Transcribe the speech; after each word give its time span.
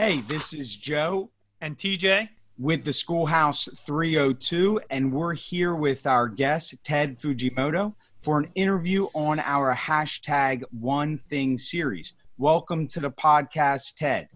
Hey, 0.00 0.20
this 0.20 0.52
is 0.52 0.76
Joe 0.76 1.28
and 1.60 1.76
TJ 1.76 2.28
with 2.56 2.84
the 2.84 2.92
Schoolhouse 2.92 3.68
302, 3.78 4.80
and 4.90 5.12
we're 5.12 5.34
here 5.34 5.74
with 5.74 6.06
our 6.06 6.28
guest, 6.28 6.76
Ted 6.84 7.18
Fujimoto, 7.18 7.96
for 8.20 8.38
an 8.38 8.48
interview 8.54 9.08
on 9.12 9.40
our 9.40 9.74
hashtag 9.74 10.62
One 10.70 11.18
Thing 11.18 11.58
series. 11.58 12.12
Welcome 12.36 12.86
to 12.86 13.00
the 13.00 13.10
podcast, 13.10 13.96
Ted. 13.96 14.28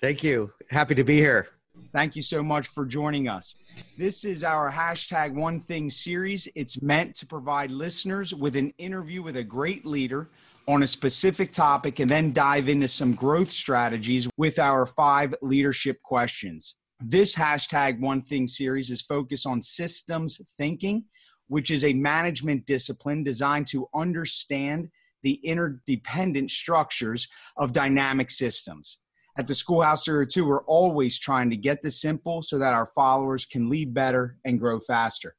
Thank 0.00 0.24
you. 0.24 0.52
Happy 0.68 0.96
to 0.96 1.04
be 1.04 1.18
here. 1.18 1.50
Thank 1.92 2.16
you 2.16 2.22
so 2.22 2.42
much 2.42 2.66
for 2.66 2.84
joining 2.84 3.28
us. 3.28 3.54
This 3.96 4.24
is 4.24 4.42
our 4.42 4.68
hashtag 4.68 5.32
One 5.32 5.60
Thing 5.60 5.90
series. 5.90 6.48
It's 6.56 6.82
meant 6.82 7.14
to 7.18 7.26
provide 7.26 7.70
listeners 7.70 8.34
with 8.34 8.56
an 8.56 8.74
interview 8.78 9.22
with 9.22 9.36
a 9.36 9.44
great 9.44 9.86
leader 9.86 10.28
on 10.68 10.82
a 10.82 10.86
specific 10.86 11.52
topic 11.52 11.98
and 11.98 12.10
then 12.10 12.32
dive 12.32 12.68
into 12.68 12.88
some 12.88 13.14
growth 13.14 13.50
strategies 13.50 14.28
with 14.36 14.58
our 14.58 14.86
five 14.86 15.34
leadership 15.42 16.00
questions. 16.02 16.76
This 17.00 17.34
hashtag 17.34 18.00
One 18.00 18.22
Thing 18.22 18.46
series 18.46 18.90
is 18.90 19.02
focused 19.02 19.46
on 19.46 19.60
systems 19.60 20.40
thinking, 20.56 21.04
which 21.48 21.70
is 21.70 21.84
a 21.84 21.92
management 21.92 22.66
discipline 22.66 23.24
designed 23.24 23.66
to 23.68 23.88
understand 23.94 24.88
the 25.22 25.34
interdependent 25.44 26.50
structures 26.50 27.28
of 27.56 27.72
dynamic 27.72 28.30
systems. 28.30 29.00
At 29.38 29.46
the 29.46 29.54
Schoolhouse 29.54 30.04
02, 30.04 30.44
we're 30.44 30.64
always 30.64 31.18
trying 31.18 31.50
to 31.50 31.56
get 31.56 31.82
this 31.82 32.00
simple 32.00 32.42
so 32.42 32.58
that 32.58 32.74
our 32.74 32.86
followers 32.86 33.46
can 33.46 33.68
lead 33.68 33.94
better 33.94 34.36
and 34.44 34.60
grow 34.60 34.78
faster. 34.78 35.34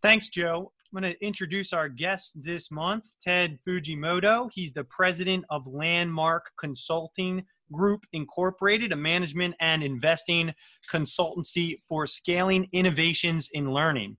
Thanks, 0.00 0.28
Joe. 0.28 0.72
I'm 0.94 1.00
going 1.00 1.14
to 1.14 1.26
introduce 1.26 1.72
our 1.72 1.88
guest 1.88 2.36
this 2.44 2.70
month, 2.70 3.14
Ted 3.22 3.58
Fujimoto. 3.66 4.50
He's 4.52 4.74
the 4.74 4.84
president 4.84 5.46
of 5.48 5.66
Landmark 5.66 6.50
Consulting 6.58 7.44
Group 7.72 8.04
Incorporated, 8.12 8.92
a 8.92 8.96
management 8.96 9.54
and 9.58 9.82
investing 9.82 10.52
consultancy 10.90 11.78
for 11.88 12.06
scaling 12.06 12.68
innovations 12.72 13.48
in 13.54 13.72
learning. 13.72 14.18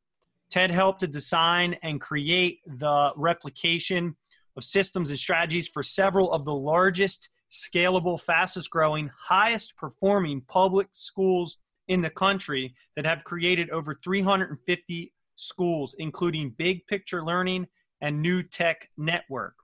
Ted 0.50 0.72
helped 0.72 1.02
to 1.02 1.08
design 1.08 1.75
and 1.83 2.02
create 2.02 2.61
the 2.66 3.11
replication 3.17 4.16
of 4.58 4.64
systems 4.64 5.11
and 5.11 5.20
strategies 5.20 5.67
for 5.67 5.83
several 5.83 6.31
of 6.31 6.44
the 6.44 6.55
largest, 6.55 7.30
scalable, 7.52 8.20
fastest 8.20 8.72
growing, 8.72 9.11
highest 9.16 9.78
performing 9.78 10.42
public 10.48 10.88
schools 10.92 11.59
in 11.88 12.02
the 12.02 12.09
country 12.09 12.73
that 12.95 13.05
have 13.05 13.23
created 13.23 13.70
over 13.70 14.00
350 14.03 15.14
schools, 15.36 15.95
including 16.00 16.53
Big 16.58 16.86
Picture 16.88 17.23
Learning 17.23 17.67
and 18.02 18.22
New 18.22 18.44
Tech 18.44 18.89
Network. 18.98 19.56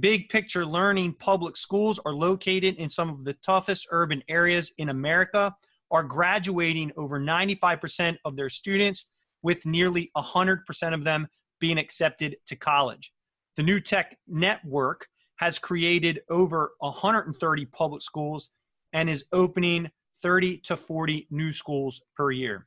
Big 0.00 0.28
Picture 0.28 0.66
Learning 0.66 1.14
public 1.18 1.56
schools 1.56 1.98
are 2.04 2.14
located 2.14 2.76
in 2.76 2.88
some 2.88 3.08
of 3.08 3.24
the 3.24 3.34
toughest 3.44 3.86
urban 3.90 4.22
areas 4.28 4.72
in 4.78 4.90
America, 4.90 5.54
are 5.90 6.02
graduating 6.02 6.92
over 6.96 7.18
95% 7.18 8.16
of 8.24 8.36
their 8.36 8.50
students, 8.50 9.06
with 9.42 9.64
nearly 9.64 10.10
100% 10.16 10.94
of 10.94 11.04
them 11.04 11.26
being 11.60 11.78
accepted 11.78 12.36
to 12.46 12.56
college. 12.56 13.12
The 13.56 13.62
New 13.62 13.80
Tech 13.80 14.16
Network 14.26 15.06
has 15.36 15.58
created 15.58 16.20
over 16.28 16.72
130 16.80 17.64
public 17.66 18.02
schools 18.02 18.50
and 18.92 19.08
is 19.08 19.24
opening 19.32 19.88
30 20.22 20.58
to 20.58 20.76
40 20.76 21.28
new 21.30 21.52
schools 21.52 22.00
per 22.16 22.30
year. 22.30 22.66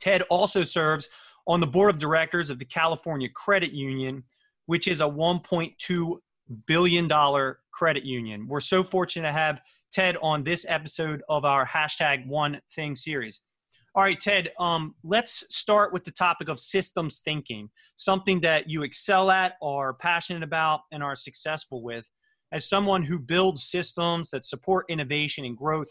TED 0.00 0.22
also 0.22 0.62
serves 0.62 1.08
on 1.46 1.60
the 1.60 1.66
board 1.66 1.90
of 1.90 1.98
directors 1.98 2.50
of 2.50 2.58
the 2.58 2.64
California 2.64 3.28
Credit 3.28 3.72
Union, 3.72 4.24
which 4.66 4.88
is 4.88 5.00
a 5.00 5.04
$1.2 5.04 6.18
billion 6.66 7.54
credit 7.72 8.04
union. 8.04 8.46
We're 8.48 8.60
so 8.60 8.82
fortunate 8.82 9.28
to 9.28 9.32
have 9.32 9.60
Ted 9.92 10.16
on 10.22 10.44
this 10.44 10.64
episode 10.68 11.22
of 11.28 11.44
our 11.44 11.66
hashtag 11.66 12.26
One 12.26 12.60
Thing 12.74 12.94
series. 12.94 13.40
All 13.96 14.04
right, 14.04 14.20
Ted, 14.20 14.50
um, 14.60 14.94
let's 15.02 15.44
start 15.48 15.92
with 15.92 16.04
the 16.04 16.12
topic 16.12 16.48
of 16.48 16.60
systems 16.60 17.20
thinking, 17.24 17.70
something 17.96 18.40
that 18.42 18.70
you 18.70 18.84
excel 18.84 19.32
at, 19.32 19.54
are 19.60 19.94
passionate 19.94 20.44
about, 20.44 20.82
and 20.92 21.02
are 21.02 21.16
successful 21.16 21.82
with. 21.82 22.08
As 22.52 22.68
someone 22.68 23.02
who 23.02 23.18
builds 23.18 23.64
systems 23.64 24.30
that 24.30 24.44
support 24.44 24.86
innovation 24.88 25.44
and 25.44 25.56
growth, 25.56 25.88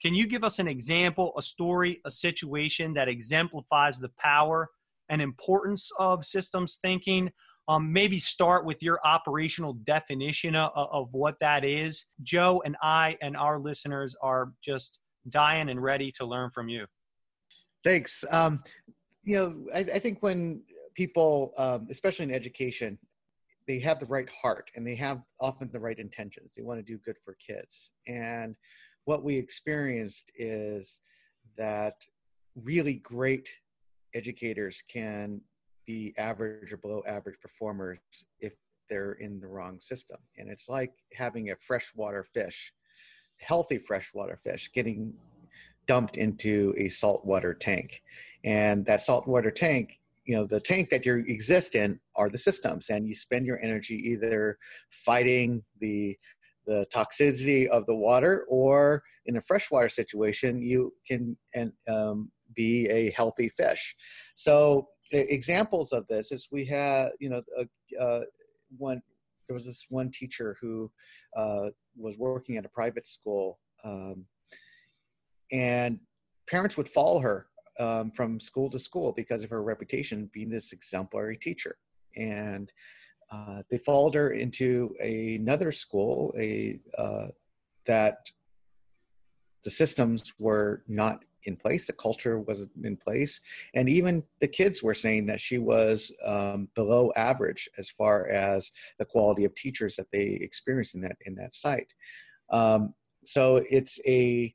can 0.00 0.14
you 0.14 0.26
give 0.26 0.44
us 0.44 0.58
an 0.58 0.66
example, 0.66 1.32
a 1.36 1.42
story, 1.42 2.00
a 2.06 2.10
situation 2.10 2.94
that 2.94 3.08
exemplifies 3.08 3.98
the 3.98 4.10
power 4.18 4.70
and 5.12 5.22
importance 5.22 5.90
of 5.98 6.24
systems 6.24 6.78
thinking. 6.82 7.30
Um, 7.68 7.92
maybe 7.92 8.18
start 8.18 8.64
with 8.64 8.82
your 8.82 8.98
operational 9.04 9.74
definition 9.74 10.56
of, 10.56 10.72
of 10.74 11.08
what 11.12 11.36
that 11.40 11.64
is. 11.64 12.06
Joe 12.20 12.60
and 12.64 12.76
I 12.82 13.16
and 13.22 13.36
our 13.36 13.60
listeners 13.60 14.16
are 14.20 14.52
just 14.64 14.98
dying 15.28 15.68
and 15.68 15.80
ready 15.80 16.10
to 16.12 16.24
learn 16.24 16.50
from 16.50 16.68
you. 16.68 16.86
Thanks. 17.84 18.24
Um, 18.30 18.60
you 19.22 19.36
know, 19.36 19.66
I, 19.72 19.78
I, 19.80 19.98
think 20.00 20.18
when 20.22 20.62
people, 20.94 21.52
um, 21.56 21.86
especially 21.88 22.24
in 22.24 22.32
education, 22.32 22.98
they 23.68 23.78
have 23.78 24.00
the 24.00 24.06
right 24.06 24.28
heart 24.30 24.70
and 24.74 24.84
they 24.84 24.96
have 24.96 25.20
often 25.40 25.70
the 25.72 25.78
right 25.78 25.98
intentions. 25.98 26.54
They 26.56 26.64
want 26.64 26.80
to 26.80 26.92
do 26.92 26.98
good 26.98 27.16
for 27.24 27.36
kids. 27.44 27.92
And 28.08 28.56
what 29.04 29.22
we 29.22 29.36
experienced 29.36 30.32
is 30.36 31.00
that 31.56 31.94
really 32.56 32.94
great 32.94 33.48
educators 34.14 34.82
can 34.88 35.40
be 35.86 36.14
average 36.18 36.72
or 36.72 36.76
below 36.76 37.02
average 37.06 37.40
performers 37.40 37.98
if 38.40 38.54
they're 38.88 39.12
in 39.12 39.40
the 39.40 39.46
wrong 39.46 39.80
system. 39.80 40.18
And 40.38 40.48
it's 40.48 40.68
like 40.68 40.92
having 41.14 41.50
a 41.50 41.56
freshwater 41.56 42.24
fish, 42.24 42.72
healthy 43.38 43.78
freshwater 43.78 44.36
fish, 44.36 44.70
getting 44.72 45.14
dumped 45.86 46.16
into 46.16 46.74
a 46.76 46.88
saltwater 46.88 47.54
tank. 47.54 48.02
And 48.44 48.84
that 48.86 49.02
saltwater 49.02 49.50
tank, 49.50 50.00
you 50.24 50.36
know, 50.36 50.44
the 50.44 50.60
tank 50.60 50.90
that 50.90 51.04
you 51.04 51.24
exist 51.26 51.74
in 51.74 51.98
are 52.14 52.28
the 52.28 52.38
systems, 52.38 52.90
and 52.90 53.08
you 53.08 53.14
spend 53.14 53.46
your 53.46 53.60
energy 53.62 53.94
either 54.10 54.58
fighting 54.90 55.64
the 55.80 56.16
the 56.64 56.86
toxicity 56.94 57.66
of 57.66 57.86
the 57.86 57.94
water, 57.94 58.46
or 58.48 59.02
in 59.26 59.36
a 59.36 59.40
freshwater 59.40 59.88
situation, 59.88 60.62
you 60.62 60.94
can 61.04 61.36
and 61.54 61.72
um, 61.88 62.30
be 62.54 62.86
a 62.88 63.10
healthy 63.12 63.48
fish. 63.48 63.94
So 64.34 64.88
examples 65.10 65.92
of 65.92 66.06
this 66.08 66.32
is 66.32 66.48
we 66.50 66.64
had, 66.64 67.10
you 67.20 67.28
know, 67.28 67.42
uh, 68.00 68.20
one 68.78 69.02
there 69.48 69.54
was 69.54 69.66
this 69.66 69.86
one 69.90 70.10
teacher 70.10 70.56
who 70.60 70.90
uh, 71.36 71.66
was 71.96 72.16
working 72.18 72.56
at 72.56 72.64
a 72.64 72.70
private 72.70 73.06
school, 73.06 73.58
um, 73.84 74.24
and 75.50 75.98
parents 76.48 76.76
would 76.76 76.88
follow 76.88 77.20
her 77.20 77.48
um, 77.78 78.10
from 78.12 78.40
school 78.40 78.70
to 78.70 78.78
school 78.78 79.12
because 79.12 79.44
of 79.44 79.50
her 79.50 79.62
reputation 79.62 80.30
being 80.32 80.48
this 80.48 80.72
exemplary 80.72 81.36
teacher. 81.36 81.76
And 82.16 82.72
uh, 83.30 83.62
they 83.70 83.78
followed 83.78 84.14
her 84.14 84.30
into 84.30 84.94
another 85.00 85.72
school, 85.72 86.34
a 86.38 86.78
uh, 86.96 87.28
that 87.86 88.30
the 89.64 89.70
systems 89.70 90.32
were 90.38 90.82
not 90.88 91.24
in 91.44 91.56
place, 91.56 91.86
the 91.86 91.92
culture 91.92 92.38
wasn't 92.38 92.70
in 92.82 92.96
place, 92.96 93.40
and 93.74 93.88
even 93.88 94.22
the 94.40 94.48
kids 94.48 94.82
were 94.82 94.94
saying 94.94 95.26
that 95.26 95.40
she 95.40 95.58
was 95.58 96.12
um, 96.24 96.68
below 96.74 97.12
average 97.16 97.68
as 97.78 97.90
far 97.90 98.28
as 98.28 98.70
the 98.98 99.04
quality 99.04 99.44
of 99.44 99.54
teachers 99.54 99.96
that 99.96 100.10
they 100.12 100.38
experienced 100.40 100.94
in 100.94 101.00
that 101.02 101.16
in 101.26 101.34
that 101.36 101.54
site. 101.54 101.92
Um, 102.50 102.94
so 103.24 103.62
it's 103.70 104.00
a 104.06 104.54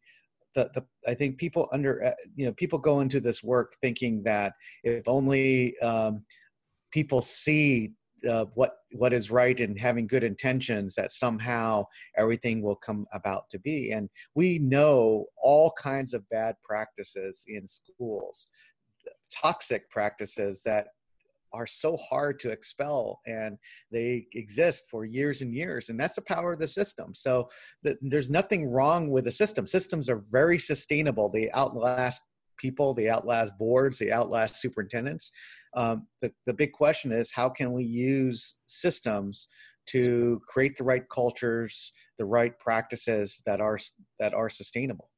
the, 0.55 0.69
the, 0.73 0.85
I 1.09 1.13
think 1.13 1.37
people 1.37 1.69
under 1.71 2.03
uh, 2.03 2.11
you 2.35 2.45
know 2.45 2.53
people 2.53 2.79
go 2.79 2.99
into 3.01 3.19
this 3.19 3.43
work 3.43 3.75
thinking 3.81 4.23
that 4.23 4.53
if 4.83 5.07
only 5.07 5.77
um, 5.79 6.23
people 6.91 7.21
see 7.21 7.93
uh, 8.29 8.45
what 8.55 8.78
what 8.94 9.13
is 9.13 9.29
right 9.29 9.59
and 9.59 9.79
having 9.79 10.07
good 10.07 10.23
intentions 10.23 10.95
that 10.95 11.11
somehow 11.11 11.85
everything 12.17 12.61
will 12.61 12.75
come 12.75 13.05
about 13.13 13.50
to 13.51 13.59
be. 13.59 13.91
And 13.91 14.09
we 14.35 14.59
know 14.59 15.25
all 15.38 15.72
kinds 15.72 16.13
of 16.13 16.28
bad 16.29 16.55
practices 16.64 17.43
in 17.47 17.67
schools 17.67 18.47
toxic 19.31 19.90
practices 19.90 20.61
that 20.66 20.87
are 21.53 21.67
so 21.67 21.97
hard 21.97 22.40
to 22.40 22.49
expel 22.49 23.22
and 23.25 23.58
they 23.91 24.28
exist 24.34 24.84
for 24.91 25.05
years 25.05 25.41
and 25.41 25.53
years 25.53 25.90
and 25.90 25.99
that's 25.99 26.16
the 26.16 26.22
power 26.22 26.53
of 26.53 26.59
the 26.59 26.67
system. 26.67 27.16
So 27.16 27.47
the, 27.84 27.97
there's 28.02 28.29
nothing 28.29 28.69
wrong 28.69 29.09
with 29.09 29.23
the 29.23 29.31
system. 29.31 29.66
Systems 29.66 30.09
are 30.09 30.23
very 30.29 30.59
sustainable. 30.59 31.29
They 31.29 31.49
outlast 31.52 32.22
people 32.57 32.93
they 32.93 33.09
outlast 33.09 33.57
boards 33.57 33.99
they 33.99 34.11
outlast 34.11 34.55
superintendents 34.55 35.31
um, 35.75 36.07
the, 36.21 36.31
the 36.45 36.53
big 36.53 36.71
question 36.71 37.11
is 37.11 37.31
how 37.31 37.49
can 37.49 37.71
we 37.71 37.83
use 37.83 38.55
systems 38.65 39.47
to 39.87 40.41
create 40.47 40.75
the 40.75 40.83
right 40.83 41.07
cultures 41.09 41.93
the 42.17 42.25
right 42.25 42.57
practices 42.59 43.41
that 43.45 43.61
are 43.61 43.79
that 44.19 44.33
are 44.33 44.49
sustainable? 44.49 45.09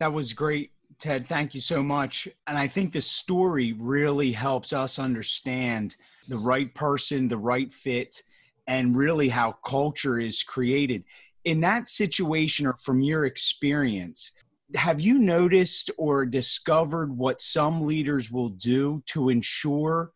That 0.00 0.12
was 0.12 0.32
great 0.32 0.72
ted. 0.98 1.26
Thank 1.26 1.54
you 1.54 1.60
so 1.60 1.82
much. 1.82 2.28
And 2.46 2.56
i 2.56 2.66
think 2.66 2.92
the 2.92 3.00
story 3.00 3.74
really 3.78 4.32
helps 4.32 4.72
us 4.72 4.98
understand 4.98 5.96
the 6.28 6.38
right 6.38 6.74
person 6.74 7.28
the 7.28 7.38
right 7.38 7.72
fit 7.72 8.22
and 8.66 8.96
really 8.96 9.28
how 9.28 9.52
culture 9.64 10.18
is 10.18 10.42
created. 10.42 11.04
In 11.44 11.60
that 11.60 11.88
situation 11.88 12.66
or 12.66 12.74
from 12.74 13.00
your 13.00 13.24
experience, 13.24 14.32
have 14.74 15.00
you 15.00 15.18
noticed 15.18 15.90
or 15.96 16.26
discovered 16.26 17.16
what 17.16 17.40
some 17.40 17.86
leaders 17.86 18.30
will 18.30 18.50
do 18.50 19.02
to 19.06 19.28
ensure 19.28 20.12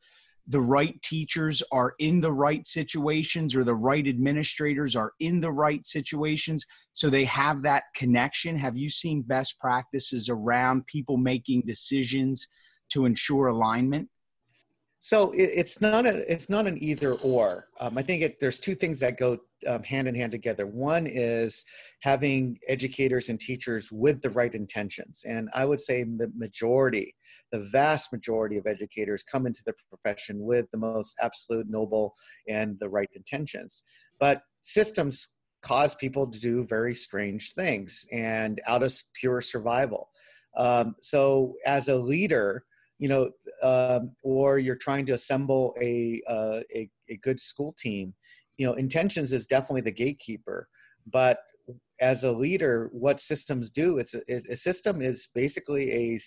the 0.48 0.60
right 0.60 1.00
teachers 1.02 1.62
are 1.70 1.94
in 1.98 2.20
the 2.20 2.32
right 2.32 2.66
situations 2.66 3.54
or 3.54 3.64
the 3.64 3.74
right 3.74 4.06
administrators 4.06 4.96
are 4.96 5.12
in 5.20 5.40
the 5.40 5.52
right 5.52 5.86
situations 5.86 6.66
so 6.92 7.08
they 7.08 7.24
have 7.24 7.62
that 7.62 7.84
connection? 7.94 8.56
Have 8.56 8.76
you 8.76 8.90
seen 8.90 9.22
best 9.22 9.58
practices 9.58 10.28
around 10.28 10.86
people 10.86 11.16
making 11.16 11.62
decisions 11.62 12.48
to 12.90 13.06
ensure 13.06 13.46
alignment 13.46 14.08
so 15.04 15.32
it, 15.32 15.50
it's 15.52 15.80
not 15.80 16.06
a 16.06 16.32
it's 16.32 16.48
not 16.48 16.68
an 16.68 16.82
either 16.82 17.14
or. 17.14 17.66
Um, 17.80 17.98
I 17.98 18.02
think 18.02 18.22
it, 18.22 18.38
there's 18.38 18.60
two 18.60 18.76
things 18.76 19.00
that 19.00 19.18
go 19.18 19.36
um, 19.66 19.82
hand 19.82 20.06
in 20.06 20.14
hand 20.14 20.30
together. 20.30 20.64
One 20.64 21.08
is 21.08 21.64
having 22.02 22.56
educators 22.68 23.28
and 23.28 23.38
teachers 23.38 23.90
with 23.90 24.22
the 24.22 24.30
right 24.30 24.54
intentions, 24.54 25.24
and 25.28 25.50
I 25.54 25.64
would 25.64 25.80
say 25.80 26.04
the 26.04 26.30
majority, 26.36 27.16
the 27.50 27.58
vast 27.58 28.12
majority 28.12 28.58
of 28.58 28.68
educators 28.68 29.24
come 29.24 29.44
into 29.44 29.62
the 29.66 29.74
profession 29.90 30.38
with 30.38 30.70
the 30.70 30.78
most 30.78 31.16
absolute 31.20 31.66
noble 31.68 32.14
and 32.48 32.78
the 32.78 32.88
right 32.88 33.10
intentions. 33.16 33.82
But 34.20 34.42
systems 34.62 35.30
cause 35.62 35.96
people 35.96 36.28
to 36.30 36.38
do 36.38 36.64
very 36.64 36.94
strange 36.94 37.54
things, 37.54 38.06
and 38.12 38.60
out 38.68 38.84
of 38.84 38.94
pure 39.20 39.40
survival. 39.40 40.10
Um, 40.56 40.94
so 41.00 41.54
as 41.66 41.88
a 41.88 41.96
leader 41.96 42.64
you 43.02 43.08
know, 43.08 43.28
um, 43.64 44.12
or 44.22 44.60
you're 44.60 44.76
trying 44.76 45.04
to 45.06 45.12
assemble 45.12 45.74
a, 45.80 46.22
uh, 46.28 46.60
a, 46.72 46.88
a 47.08 47.16
good 47.16 47.40
school 47.40 47.74
team, 47.76 48.14
you 48.58 48.64
know, 48.64 48.74
intentions 48.74 49.32
is 49.32 49.44
definitely 49.44 49.80
the 49.80 49.90
gatekeeper. 49.90 50.68
But 51.10 51.40
as 52.00 52.22
a 52.22 52.30
leader, 52.30 52.90
what 52.92 53.18
systems 53.18 53.72
do, 53.72 53.98
it's 53.98 54.14
a, 54.14 54.22
a 54.52 54.56
system 54.56 55.02
is 55.02 55.28
basically 55.34 55.90
a, 55.90 56.20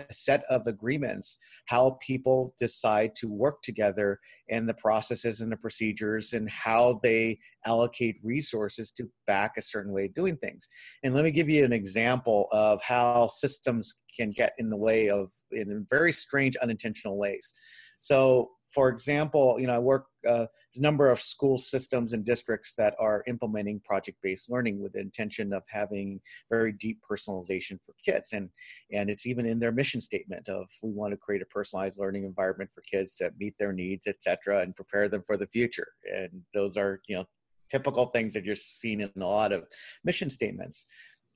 a 0.00 0.12
set 0.12 0.44
of 0.50 0.66
agreements, 0.66 1.38
how 1.66 1.98
people 2.00 2.54
decide 2.58 3.14
to 3.16 3.28
work 3.28 3.62
together 3.62 4.18
and 4.50 4.68
the 4.68 4.74
processes 4.74 5.40
and 5.40 5.50
the 5.50 5.56
procedures 5.56 6.32
and 6.32 6.48
how 6.50 7.00
they 7.02 7.38
allocate 7.66 8.16
resources 8.22 8.90
to 8.92 9.08
back 9.26 9.52
a 9.56 9.62
certain 9.62 9.92
way 9.92 10.06
of 10.06 10.14
doing 10.14 10.36
things. 10.36 10.68
And 11.02 11.14
let 11.14 11.24
me 11.24 11.30
give 11.30 11.48
you 11.48 11.64
an 11.64 11.72
example 11.72 12.48
of 12.52 12.80
how 12.82 13.28
systems 13.28 13.94
can 14.18 14.30
get 14.30 14.52
in 14.58 14.70
the 14.70 14.76
way 14.76 15.10
of 15.10 15.30
in 15.52 15.86
very 15.90 16.12
strange 16.12 16.56
unintentional 16.56 17.18
ways. 17.18 17.54
So, 18.00 18.50
for 18.72 18.88
example, 18.88 19.56
you 19.58 19.66
know, 19.66 19.74
I 19.74 19.78
work 19.78 20.06
uh, 20.28 20.46
a 20.76 20.80
number 20.80 21.10
of 21.10 21.20
school 21.20 21.56
systems 21.56 22.12
and 22.12 22.24
districts 22.24 22.74
that 22.76 22.94
are 22.98 23.24
implementing 23.26 23.80
project-based 23.80 24.50
learning 24.50 24.82
with 24.82 24.92
the 24.92 25.00
intention 25.00 25.52
of 25.52 25.62
having 25.68 26.20
very 26.50 26.72
deep 26.72 27.00
personalization 27.08 27.78
for 27.84 27.94
kids, 28.04 28.32
and 28.32 28.50
and 28.92 29.08
it's 29.08 29.26
even 29.26 29.46
in 29.46 29.58
their 29.58 29.72
mission 29.72 30.00
statement 30.00 30.48
of 30.48 30.66
we 30.82 30.90
want 30.90 31.12
to 31.12 31.16
create 31.16 31.42
a 31.42 31.46
personalized 31.46 31.98
learning 31.98 32.24
environment 32.24 32.70
for 32.72 32.82
kids 32.82 33.14
to 33.16 33.32
meet 33.38 33.54
their 33.58 33.72
needs, 33.72 34.06
etc., 34.06 34.60
and 34.60 34.76
prepare 34.76 35.08
them 35.08 35.22
for 35.26 35.36
the 35.36 35.46
future. 35.46 35.88
And 36.14 36.42
those 36.52 36.76
are 36.76 37.00
you 37.08 37.16
know 37.16 37.24
typical 37.70 38.06
things 38.06 38.34
that 38.34 38.44
you're 38.44 38.56
seeing 38.56 39.00
in 39.00 39.10
a 39.20 39.26
lot 39.26 39.52
of 39.52 39.66
mission 40.04 40.30
statements. 40.30 40.86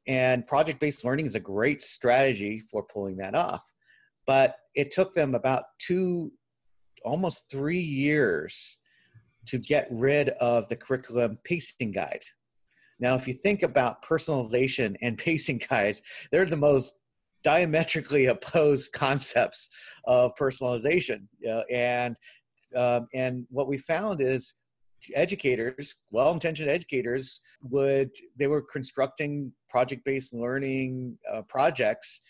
And 0.06 0.46
project 0.46 0.80
based 0.80 1.04
learning 1.04 1.26
is 1.26 1.34
a 1.34 1.40
great 1.40 1.80
strategy 1.80 2.60
for 2.70 2.82
pulling 2.82 3.16
that 3.18 3.34
off. 3.34 3.62
But 4.26 4.56
it 4.74 4.90
took 4.90 5.14
them 5.14 5.34
about 5.34 5.64
two, 5.78 6.32
almost 7.04 7.50
three 7.50 7.80
years 7.80 8.78
to 9.46 9.58
get 9.58 9.88
rid 9.90 10.30
of 10.30 10.68
the 10.68 10.76
curriculum 10.76 11.38
pacing 11.44 11.92
guide. 11.92 12.22
Now, 13.00 13.16
if 13.16 13.26
you 13.26 13.34
think 13.34 13.62
about 13.62 14.04
personalization 14.04 14.96
and 15.02 15.18
pacing 15.26 15.62
guides, 15.68 16.02
they're 16.30 16.46
the 16.46 16.56
most 16.56 16.94
diametrically 17.42 18.26
opposed 18.26 18.92
concepts 18.92 19.68
of 20.04 20.34
personalization. 20.36 21.26
And 21.70 22.16
um, 22.74 23.08
and 23.12 23.46
what 23.50 23.68
we 23.68 23.76
found 23.76 24.22
is 24.22 24.54
educators, 25.14 25.96
well-intentioned 26.10 26.70
educators, 26.70 27.40
would 27.64 28.10
they 28.38 28.46
were 28.46 28.62
constructing 28.62 29.52
project-based 29.68 30.32
learning 30.32 31.18
uh, 31.30 31.42
projects 31.42 32.22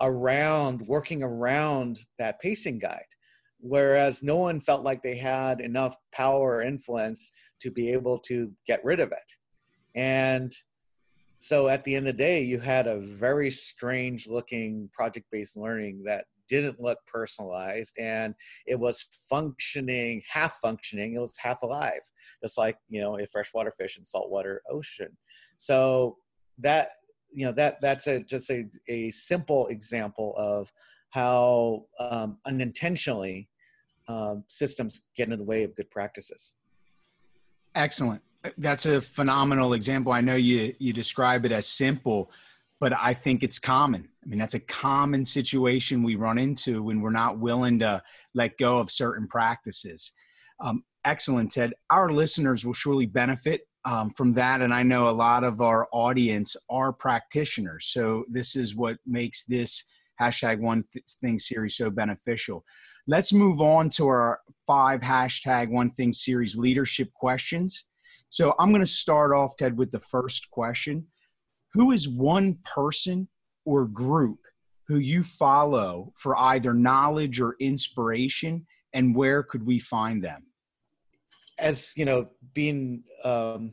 around 0.00 0.82
working 0.86 1.22
around 1.22 1.98
that 2.18 2.40
pacing 2.40 2.78
guide 2.78 3.04
whereas 3.60 4.22
no 4.22 4.36
one 4.36 4.60
felt 4.60 4.84
like 4.84 5.02
they 5.02 5.16
had 5.16 5.60
enough 5.60 5.96
power 6.12 6.56
or 6.56 6.62
influence 6.62 7.32
to 7.60 7.70
be 7.70 7.90
able 7.90 8.18
to 8.18 8.52
get 8.66 8.84
rid 8.84 9.00
of 9.00 9.12
it. 9.12 9.32
And 9.94 10.52
so 11.40 11.68
at 11.68 11.84
the 11.84 11.94
end 11.94 12.08
of 12.08 12.16
the 12.16 12.22
day 12.22 12.42
you 12.42 12.60
had 12.60 12.86
a 12.86 12.98
very 12.98 13.50
strange 13.50 14.26
looking 14.26 14.88
project-based 14.92 15.56
learning 15.56 16.02
that 16.04 16.24
didn't 16.48 16.80
look 16.80 16.98
personalized 17.06 17.92
and 17.98 18.34
it 18.66 18.78
was 18.78 19.06
functioning 19.28 20.22
half 20.26 20.58
functioning 20.62 21.14
it 21.14 21.18
was 21.18 21.34
half 21.38 21.60
alive 21.60 22.00
just 22.42 22.56
like 22.56 22.78
you 22.88 23.00
know 23.00 23.18
a 23.18 23.26
freshwater 23.26 23.70
fish 23.70 23.98
in 23.98 24.04
saltwater 24.04 24.62
ocean. 24.70 25.16
So 25.58 26.16
that 26.58 26.92
you 27.32 27.46
know 27.46 27.52
that 27.52 27.80
that's 27.80 28.06
a 28.06 28.20
just 28.20 28.50
a, 28.50 28.64
a 28.88 29.10
simple 29.10 29.66
example 29.68 30.34
of 30.36 30.72
how 31.10 31.84
um, 31.98 32.38
unintentionally 32.46 33.48
um, 34.08 34.44
systems 34.48 35.02
get 35.16 35.30
in 35.30 35.38
the 35.38 35.44
way 35.44 35.64
of 35.64 35.74
good 35.76 35.90
practices 35.90 36.54
excellent 37.74 38.22
that's 38.58 38.86
a 38.86 39.00
phenomenal 39.00 39.72
example 39.72 40.12
i 40.12 40.20
know 40.20 40.36
you 40.36 40.74
you 40.78 40.92
describe 40.92 41.44
it 41.44 41.52
as 41.52 41.66
simple 41.66 42.30
but 42.80 42.92
I 42.92 43.14
think 43.14 43.42
it's 43.42 43.58
common. 43.58 44.08
I 44.24 44.28
mean, 44.28 44.38
that's 44.38 44.54
a 44.54 44.60
common 44.60 45.24
situation 45.24 46.02
we 46.02 46.16
run 46.16 46.38
into 46.38 46.82
when 46.82 47.00
we're 47.00 47.10
not 47.10 47.38
willing 47.38 47.80
to 47.80 48.02
let 48.34 48.56
go 48.58 48.78
of 48.78 48.90
certain 48.90 49.26
practices. 49.26 50.12
Um, 50.60 50.84
excellent, 51.04 51.52
Ted. 51.52 51.74
Our 51.90 52.10
listeners 52.10 52.64
will 52.64 52.72
surely 52.72 53.06
benefit 53.06 53.62
um, 53.88 54.10
from 54.10 54.34
that. 54.34 54.60
And 54.60 54.74
I 54.74 54.82
know 54.82 55.08
a 55.08 55.10
lot 55.10 55.44
of 55.44 55.62
our 55.62 55.88
audience 55.92 56.56
are 56.68 56.92
practitioners. 56.92 57.86
So 57.86 58.24
this 58.28 58.54
is 58.54 58.76
what 58.76 58.98
makes 59.06 59.44
this 59.44 59.84
hashtag 60.20 60.58
one 60.58 60.84
thing 61.20 61.38
series 61.38 61.76
so 61.76 61.88
beneficial. 61.88 62.64
Let's 63.06 63.32
move 63.32 63.62
on 63.62 63.88
to 63.90 64.06
our 64.08 64.40
five 64.66 65.00
hashtag 65.00 65.70
one 65.70 65.90
thing 65.90 66.12
series 66.12 66.54
leadership 66.54 67.10
questions. 67.14 67.86
So 68.28 68.54
I'm 68.58 68.70
going 68.70 68.84
to 68.84 68.86
start 68.86 69.32
off, 69.32 69.56
Ted, 69.56 69.78
with 69.78 69.90
the 69.90 70.00
first 70.00 70.50
question 70.50 71.06
who 71.72 71.92
is 71.92 72.08
one 72.08 72.58
person 72.64 73.28
or 73.64 73.86
group 73.86 74.38
who 74.86 74.96
you 74.96 75.22
follow 75.22 76.12
for 76.16 76.36
either 76.38 76.74
knowledge 76.74 77.40
or 77.40 77.56
inspiration 77.60 78.66
and 78.92 79.14
where 79.14 79.42
could 79.42 79.64
we 79.64 79.78
find 79.78 80.22
them 80.22 80.44
as 81.60 81.92
you 81.96 82.04
know 82.04 82.28
being 82.54 83.02
um, 83.24 83.72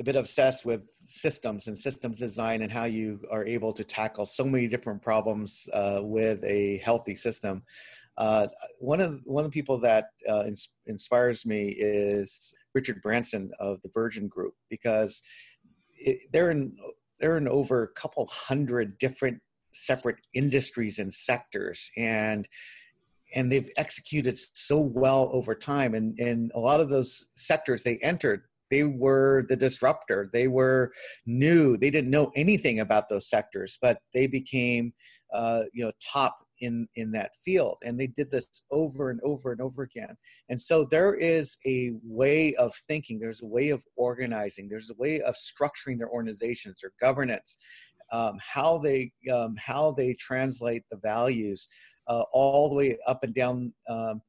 a 0.00 0.04
bit 0.04 0.16
obsessed 0.16 0.64
with 0.64 0.88
systems 1.06 1.66
and 1.66 1.78
systems 1.78 2.18
design 2.18 2.62
and 2.62 2.70
how 2.70 2.84
you 2.84 3.20
are 3.30 3.44
able 3.44 3.72
to 3.72 3.84
tackle 3.84 4.26
so 4.26 4.44
many 4.44 4.68
different 4.68 5.02
problems 5.02 5.68
uh, 5.72 6.00
with 6.02 6.42
a 6.44 6.78
healthy 6.78 7.14
system. 7.14 7.62
Uh, 8.16 8.48
one 8.78 9.00
of 9.00 9.20
one 9.24 9.44
of 9.44 9.50
the 9.50 9.54
people 9.54 9.78
that 9.78 10.06
uh, 10.28 10.44
ins- 10.44 10.74
inspires 10.86 11.46
me 11.46 11.68
is 11.78 12.52
Richard 12.74 13.00
Branson 13.02 13.50
of 13.60 13.80
the 13.82 13.90
Virgin 13.92 14.28
Group 14.28 14.54
because 14.68 15.22
it, 15.96 16.22
they're 16.32 16.50
in 16.50 16.76
they're 17.20 17.36
in 17.36 17.48
over 17.48 17.82
a 17.82 18.00
couple 18.00 18.26
hundred 18.26 18.98
different 18.98 19.40
separate 19.72 20.16
industries 20.34 20.98
and 20.98 21.12
sectors. 21.12 21.90
And 21.96 22.48
and 23.34 23.50
they've 23.50 23.70
executed 23.76 24.38
so 24.38 24.80
well 24.80 25.28
over 25.32 25.54
time. 25.54 25.94
And 25.94 26.18
in 26.18 26.50
a 26.54 26.60
lot 26.60 26.80
of 26.80 26.88
those 26.88 27.26
sectors 27.34 27.82
they 27.82 27.98
entered 27.98 28.42
they 28.70 28.84
were 28.84 29.46
the 29.48 29.56
disruptor. 29.56 30.28
They 30.30 30.46
were 30.46 30.92
new. 31.24 31.78
They 31.78 31.88
didn't 31.88 32.10
know 32.10 32.30
anything 32.36 32.80
about 32.80 33.08
those 33.08 33.28
sectors 33.28 33.78
but 33.80 33.98
they 34.12 34.26
became 34.26 34.92
uh, 35.32 35.62
you 35.72 35.84
know 35.84 35.92
top 36.12 36.38
in 36.60 36.88
in 36.96 37.12
that 37.12 37.30
field. 37.44 37.76
And 37.84 37.98
they 37.98 38.06
did 38.06 38.30
this 38.30 38.62
over 38.70 39.10
and 39.10 39.20
over 39.22 39.52
and 39.52 39.60
over 39.60 39.82
again. 39.82 40.16
And 40.48 40.60
so 40.60 40.84
there 40.84 41.14
is 41.14 41.58
a 41.66 41.92
way 42.02 42.54
of 42.56 42.74
thinking. 42.88 43.18
There's 43.18 43.42
a 43.42 43.46
way 43.46 43.70
of 43.70 43.82
organizing. 43.96 44.68
There's 44.68 44.90
a 44.90 44.94
way 44.98 45.20
of 45.20 45.34
structuring 45.34 45.98
their 45.98 46.10
organizations 46.10 46.80
their 46.80 46.92
governance 47.00 47.58
um, 48.12 48.38
how 48.38 48.78
they 48.78 49.12
um, 49.32 49.56
how 49.56 49.92
they 49.92 50.14
translate 50.14 50.82
the 50.90 50.98
values 50.98 51.68
uh, 52.08 52.22
all 52.32 52.68
the 52.68 52.74
way 52.74 52.98
up 53.06 53.22
and 53.22 53.34
down 53.34 53.72
um, 53.88 54.20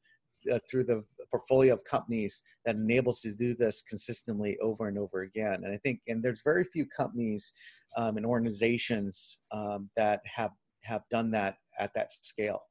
uh, 0.51 0.59
through 0.69 0.83
the 0.83 1.03
portfolio 1.31 1.74
of 1.74 1.83
companies 1.83 2.41
that 2.65 2.75
enables 2.75 3.19
to 3.19 3.36
do 3.36 3.53
this 3.53 3.83
consistently 3.88 4.57
over 4.62 4.88
and 4.88 4.98
over 4.98 5.21
again 5.21 5.62
and 5.63 5.71
i 5.71 5.77
think 5.77 6.00
and 6.07 6.24
there's 6.24 6.41
very 6.43 6.63
few 6.63 6.88
companies 6.88 7.53
um, 7.98 8.17
and 8.17 8.25
organizations 8.25 9.38
um, 9.51 9.89
that 9.95 10.21
have 10.25 10.51
have 10.83 11.01
done 11.09 11.31
that 11.31 11.57
at 11.77 11.93
that 11.93 12.12
scale. 12.12 12.62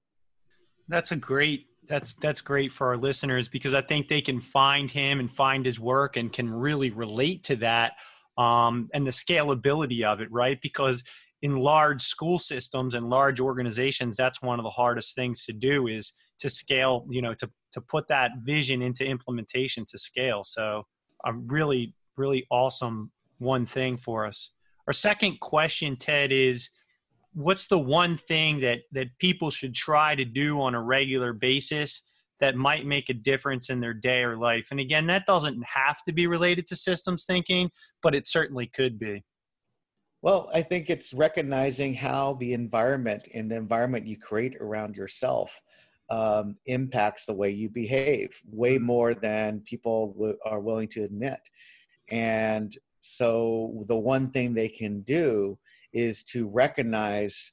That's 0.89 1.13
a 1.13 1.17
great 1.17 1.67
that's 1.89 2.15
that's 2.15 2.41
great 2.41 2.71
for 2.71 2.89
our 2.89 2.97
listeners 2.97 3.49
because 3.49 3.75
I 3.75 3.83
think 3.83 4.09
they 4.09 4.21
can 4.21 4.41
find 4.41 4.91
him 4.91 5.21
and 5.21 5.31
find 5.31 5.65
his 5.65 5.79
work 5.79 6.17
and 6.17 6.33
can 6.33 6.51
really 6.51 6.91
relate 6.91 7.45
to 7.45 7.57
that 7.57 7.93
um, 8.39 8.89
and 8.95 9.07
the 9.07 9.11
scalability 9.11 10.05
of 10.05 10.21
it, 10.21 10.31
right? 10.31 10.59
Because 10.63 11.03
in 11.43 11.57
large 11.57 12.03
school 12.03 12.39
systems 12.39 12.95
and 12.95 13.11
large 13.11 13.41
organizations, 13.41 14.17
that's 14.17 14.41
one 14.41 14.59
of 14.59 14.65
the 14.65 14.71
hardest 14.71 15.15
things 15.15 15.45
to 15.45 15.53
do 15.53 15.87
is 15.89 16.13
to 16.39 16.49
scale, 16.49 17.07
you 17.11 17.21
know, 17.21 17.35
to, 17.35 17.51
to 17.73 17.81
put 17.81 18.09
that 18.09 18.31
vision 18.43 18.81
into 18.81 19.05
implementation 19.05 19.85
to 19.87 19.99
scale. 19.99 20.43
So 20.45 20.85
a 21.25 21.33
really, 21.33 21.95
really 22.17 22.47
awesome 22.51 23.11
one 23.39 23.67
thing 23.67 23.99
for 23.99 24.27
us. 24.27 24.53
Our 24.87 24.93
second 24.93 25.41
question, 25.41 25.97
Ted, 25.97 26.33
is 26.33 26.71
what's 27.35 27.67
the 27.67 27.79
one 27.79 28.17
thing 28.17 28.61
that 28.61 28.79
that 28.93 29.07
people 29.19 29.51
should 29.51 29.75
try 29.75 30.15
to 30.15 30.25
do 30.25 30.61
on 30.61 30.75
a 30.75 30.83
regular 30.83 31.33
basis 31.33 32.03
that 32.41 32.57
might 32.57 32.87
make 32.87 33.09
a 33.09 33.15
difference 33.15 33.71
in 33.71 33.81
their 33.81 33.95
day 33.95 34.23
or 34.23 34.37
life. 34.37 34.69
And 34.71 34.81
again 34.81 35.07
that 35.07 35.27
doesn't 35.27 35.63
have 35.65 36.03
to 36.05 36.13
be 36.13 36.27
related 36.27 36.67
to 36.69 36.77
systems 36.77 37.25
thinking 37.25 37.71
but 38.03 38.15
it 38.15 38.27
certainly 38.27 38.67
could 38.67 38.99
be. 38.99 39.25
Well 40.23 40.51
i 40.53 40.63
think 40.63 40.91
it's 40.91 41.13
recognizing 41.13 41.95
how 41.95 42.35
the 42.35 42.53
environment 42.53 43.29
and 43.35 43.51
the 43.51 43.57
environment 43.57 44.07
you 44.07 44.17
create 44.17 44.57
around 44.57 44.97
yourself 44.97 45.61
um, 46.11 46.57
impacts 46.67 47.27
the 47.27 47.35
way 47.35 47.51
you 47.51 47.69
behave 47.69 48.41
way 48.51 48.77
mm-hmm. 48.77 48.87
more 48.87 49.15
than 49.15 49.61
people 49.61 50.13
w- 50.15 50.39
are 50.45 50.61
willing 50.61 50.89
to 50.89 51.05
admit. 51.05 51.41
And 52.11 52.75
so 53.01 53.85
the 53.87 53.99
one 53.99 54.31
thing 54.31 54.55
they 54.55 54.69
can 54.69 55.03
do 55.03 55.59
is 55.93 56.23
to 56.23 56.49
recognize 56.49 57.53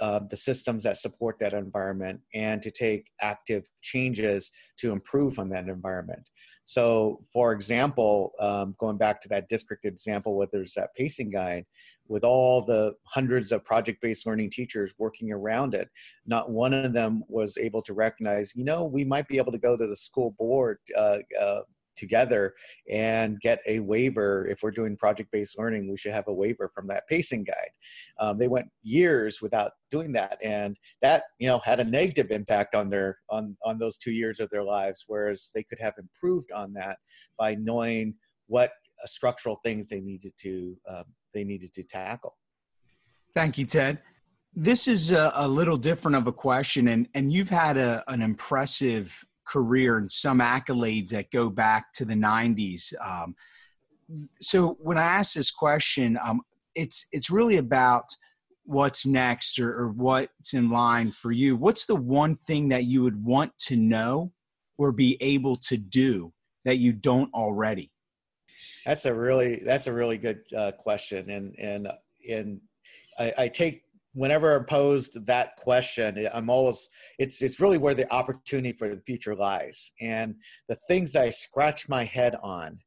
uh, 0.00 0.20
the 0.30 0.36
systems 0.36 0.82
that 0.82 0.98
support 0.98 1.38
that 1.38 1.54
environment 1.54 2.20
and 2.34 2.62
to 2.62 2.70
take 2.70 3.06
active 3.20 3.68
changes 3.82 4.50
to 4.78 4.92
improve 4.92 5.38
on 5.38 5.48
that 5.50 5.68
environment. 5.68 6.30
So, 6.64 7.20
for 7.32 7.52
example, 7.52 8.32
um, 8.40 8.74
going 8.78 8.96
back 8.96 9.20
to 9.20 9.28
that 9.28 9.48
district 9.48 9.84
example 9.84 10.36
where 10.36 10.48
there's 10.52 10.74
that 10.74 10.94
pacing 10.96 11.30
guide, 11.30 11.64
with 12.08 12.24
all 12.24 12.64
the 12.64 12.94
hundreds 13.04 13.52
of 13.52 13.64
project 13.64 14.00
based 14.00 14.26
learning 14.26 14.50
teachers 14.50 14.94
working 14.98 15.32
around 15.32 15.74
it, 15.74 15.88
not 16.26 16.50
one 16.50 16.72
of 16.72 16.92
them 16.92 17.22
was 17.28 17.56
able 17.56 17.82
to 17.82 17.94
recognize, 17.94 18.52
you 18.54 18.64
know, 18.64 18.84
we 18.84 19.04
might 19.04 19.28
be 19.28 19.38
able 19.38 19.52
to 19.52 19.58
go 19.58 19.76
to 19.76 19.86
the 19.86 19.96
school 19.96 20.34
board 20.38 20.78
uh, 20.96 21.18
uh, 21.40 21.60
together 21.96 22.54
and 22.90 23.40
get 23.40 23.60
a 23.66 23.80
waiver. 23.80 24.46
If 24.46 24.62
we're 24.62 24.70
doing 24.70 24.96
project 24.96 25.30
based 25.32 25.58
learning, 25.58 25.90
we 25.90 25.96
should 25.96 26.12
have 26.12 26.28
a 26.28 26.32
waiver 26.32 26.68
from 26.68 26.86
that 26.88 27.06
pacing 27.08 27.44
guide. 27.44 27.70
Um, 28.18 28.38
they 28.38 28.48
went 28.48 28.66
years 28.82 29.40
without 29.42 29.72
doing 29.90 30.12
that, 30.12 30.38
and 30.42 30.76
that 31.02 31.24
you 31.38 31.48
know 31.48 31.60
had 31.64 31.80
a 31.80 31.84
negative 31.84 32.30
impact 32.30 32.74
on 32.74 32.90
their 32.90 33.18
on 33.30 33.56
on 33.64 33.78
those 33.78 33.96
two 33.96 34.12
years 34.12 34.40
of 34.40 34.50
their 34.50 34.64
lives. 34.64 35.04
Whereas 35.06 35.50
they 35.54 35.62
could 35.62 35.80
have 35.80 35.94
improved 35.98 36.52
on 36.52 36.72
that 36.74 36.98
by 37.38 37.54
knowing 37.54 38.14
what 38.46 38.70
uh, 39.02 39.06
structural 39.06 39.60
things 39.64 39.88
they 39.88 40.00
needed 40.00 40.32
to 40.40 40.76
uh, 40.88 41.02
they 41.34 41.44
needed 41.44 41.72
to 41.74 41.82
tackle. 41.82 42.36
Thank 43.34 43.58
you, 43.58 43.66
Ted. 43.66 44.00
This 44.54 44.88
is 44.88 45.10
a, 45.10 45.30
a 45.34 45.46
little 45.46 45.76
different 45.76 46.16
of 46.16 46.26
a 46.26 46.32
question, 46.32 46.88
and 46.88 47.08
and 47.14 47.32
you've 47.32 47.50
had 47.50 47.76
a, 47.76 48.02
an 48.08 48.22
impressive 48.22 49.24
career 49.46 49.98
and 49.98 50.10
some 50.10 50.40
accolades 50.40 51.10
that 51.10 51.30
go 51.30 51.48
back 51.48 51.92
to 51.94 52.04
the 52.04 52.14
90s. 52.14 52.92
Um, 53.00 53.34
so 54.40 54.76
when 54.80 54.98
I 54.98 55.04
ask 55.04 55.34
this 55.34 55.50
question, 55.50 56.18
um, 56.22 56.42
it's 56.74 57.06
it's 57.12 57.30
really 57.30 57.56
about 57.56 58.04
what's 58.64 59.06
next 59.06 59.58
or, 59.58 59.72
or 59.72 59.88
what's 59.88 60.52
in 60.52 60.70
line 60.70 61.10
for 61.10 61.32
you. 61.32 61.56
What's 61.56 61.86
the 61.86 61.96
one 61.96 62.34
thing 62.34 62.68
that 62.68 62.84
you 62.84 63.02
would 63.02 63.24
want 63.24 63.56
to 63.60 63.76
know 63.76 64.32
or 64.76 64.92
be 64.92 65.16
able 65.20 65.56
to 65.56 65.76
do 65.76 66.32
that 66.64 66.78
you 66.78 66.92
don't 66.92 67.32
already? 67.32 67.90
That's 68.84 69.06
a 69.06 69.14
really 69.14 69.56
that's 69.56 69.86
a 69.86 69.92
really 69.92 70.18
good 70.18 70.40
uh, 70.56 70.72
question, 70.72 71.30
and 71.30 71.58
and 71.58 71.88
and 72.28 72.60
I, 73.18 73.32
I, 73.38 73.48
take 73.48 73.82
whenever 74.16 74.56
I'm 74.56 74.64
posed 74.64 75.26
that 75.26 75.56
question, 75.56 76.28
I'm 76.32 76.50
always 76.50 76.88
it's 77.18 77.42
it's 77.42 77.60
really 77.60 77.78
where 77.78 77.94
the 77.94 78.10
opportunity 78.12 78.72
for 78.72 78.88
the 78.88 79.00
future 79.02 79.36
lies, 79.36 79.92
and 80.00 80.34
the 80.68 80.76
things 80.88 81.14
I 81.14 81.30
scratch 81.30 81.88
my 81.88 82.04
head 82.04 82.34
on 82.42 82.78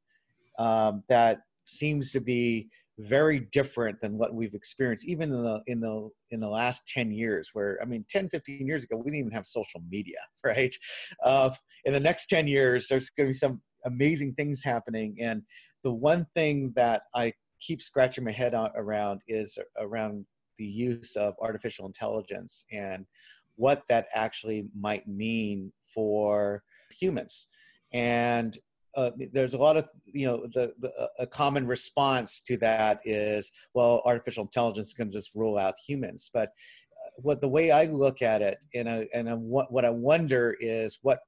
um, 0.58 1.04
that 1.08 1.42
seems 1.66 2.12
to 2.14 2.20
be 2.20 2.70
very 2.98 3.48
different 3.52 4.02
than 4.02 4.18
what 4.18 4.34
we've 4.34 4.54
experienced 4.54 5.08
even 5.08 5.32
in 5.32 5.42
the 5.42 5.62
in 5.68 5.80
the 5.80 6.10
in 6.32 6.42
the 6.42 6.50
last 6.50 6.82
10 6.94 7.12
years 7.12 7.52
where 7.54 7.80
i 7.82 7.86
mean 7.86 8.04
10 8.10 8.28
15 8.28 8.68
years 8.68 8.84
ago 8.84 8.98
we 8.98 9.06
didn't 9.06 9.20
even 9.20 9.32
have 9.32 9.46
social 9.46 9.82
media 9.90 10.18
right? 10.44 10.76
Uh, 11.24 11.50
in 11.86 11.94
the 11.94 12.00
next 12.00 12.28
10 12.28 12.46
years 12.46 12.88
there's 12.90 13.10
going 13.12 13.28
to 13.28 13.34
be 13.34 13.38
some 13.38 13.62
amazing 13.86 14.34
things 14.34 14.62
happening. 14.64 15.16
And 15.22 15.44
the 15.84 15.94
one 15.94 16.28
thing 16.36 16.74
that 16.76 17.04
i 17.16 17.32
keep 17.62 17.82
scratching 17.82 18.24
my 18.24 18.32
head 18.32 18.54
on, 18.54 18.72
around 18.76 19.22
is 19.28 19.58
around 19.78 20.26
the 20.60 20.66
use 20.66 21.16
of 21.16 21.34
artificial 21.42 21.88
intelligence 21.88 22.66
and 22.72 23.08
what 23.56 23.84
that 23.90 24.08
actually 24.14 24.68
might 24.80 25.08
mean 25.08 25.72
for 25.94 26.64
humans. 26.92 27.48
And 27.92 28.58
uh, 28.96 29.12
there's 29.34 29.54
a 29.54 29.58
lot 29.58 29.78
of 29.78 29.88
you 30.06 30.26
know 30.26 30.48
the, 30.54 30.74
the, 30.80 31.10
a 31.20 31.28
common 31.28 31.68
response 31.68 32.42
to 32.42 32.58
that 32.58 33.00
is 33.06 33.52
well 33.74 34.02
artificial 34.06 34.44
intelligence 34.44 34.88
is 34.88 34.94
going 34.94 35.10
to 35.10 35.18
just 35.18 35.36
rule 35.36 35.58
out 35.58 35.76
humans 35.88 36.32
but 36.34 36.50
uh, 36.50 37.10
what 37.18 37.40
the 37.40 37.48
way 37.48 37.70
i 37.70 37.86
look 37.86 38.22
at 38.22 38.42
it 38.42 38.58
and 38.74 38.88
and 39.14 39.42
what, 39.42 39.72
what 39.72 39.86
i 39.86 39.90
wonder 39.90 40.56
is 40.60 40.98
what 41.04 41.20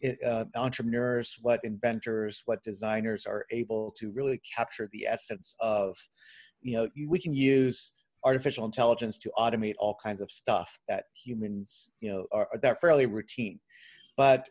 it, 0.00 0.18
uh, 0.24 0.44
entrepreneurs 0.56 1.38
what 1.42 1.60
inventors 1.62 2.42
what 2.46 2.62
designers 2.64 3.26
are 3.26 3.46
able 3.50 3.92
to 3.92 4.10
really 4.10 4.40
capture 4.56 4.88
the 4.92 5.06
essence 5.06 5.54
of 5.60 5.96
you 6.62 6.76
know 6.76 6.88
we 7.06 7.18
can 7.18 7.34
use 7.34 7.94
artificial 8.24 8.64
intelligence 8.64 9.16
to 9.18 9.30
automate 9.38 9.74
all 9.78 9.96
kinds 10.02 10.20
of 10.20 10.30
stuff 10.30 10.78
that 10.88 11.04
humans, 11.14 11.90
you 12.00 12.10
know, 12.10 12.26
are, 12.32 12.48
are 12.52 12.58
that 12.58 12.80
fairly 12.80 13.06
routine. 13.06 13.60
But 14.16 14.48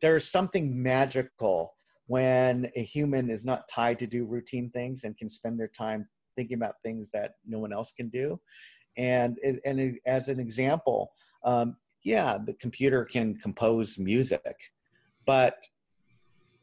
there's 0.00 0.28
something 0.28 0.82
magical 0.82 1.74
when 2.06 2.70
a 2.76 2.82
human 2.82 3.30
is 3.30 3.44
not 3.44 3.68
tied 3.68 3.98
to 3.98 4.06
do 4.06 4.24
routine 4.24 4.70
things 4.70 5.04
and 5.04 5.16
can 5.16 5.28
spend 5.28 5.58
their 5.58 5.68
time 5.68 6.06
thinking 6.36 6.56
about 6.56 6.74
things 6.84 7.10
that 7.12 7.32
no 7.46 7.58
one 7.58 7.72
else 7.72 7.92
can 7.92 8.08
do. 8.08 8.38
And 8.96 9.38
and 9.64 9.98
as 10.06 10.28
an 10.28 10.40
example, 10.40 11.12
um, 11.44 11.76
yeah, 12.02 12.38
the 12.44 12.54
computer 12.54 13.04
can 13.04 13.36
compose 13.36 13.98
music, 13.98 14.56
but 15.26 15.58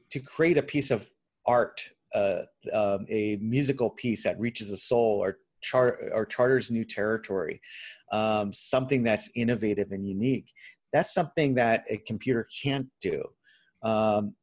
to 0.10 0.20
create 0.20 0.58
a 0.58 0.64
piece 0.64 0.90
of 0.90 1.10
art, 1.46 1.82
uh, 2.14 2.44
um, 2.72 3.06
a 3.10 3.38
musical 3.38 3.90
piece 3.90 4.24
that 4.24 4.40
reaches 4.40 4.72
a 4.72 4.78
soul 4.78 5.24
or 5.24 5.40
chart 5.64 6.12
or 6.14 6.26
charters 6.26 6.70
new 6.70 6.86
territory, 6.86 7.62
um, 8.12 8.54
something 8.54 9.04
that's 9.04 9.32
innovative 9.36 9.92
and 9.92 10.08
unique. 10.08 10.52
That's 10.92 11.14
something 11.14 11.56
that 11.56 11.86
a 11.90 11.98
computer 11.98 12.48
can't 12.64 12.88
do. 13.02 13.24
Um, 13.82 14.36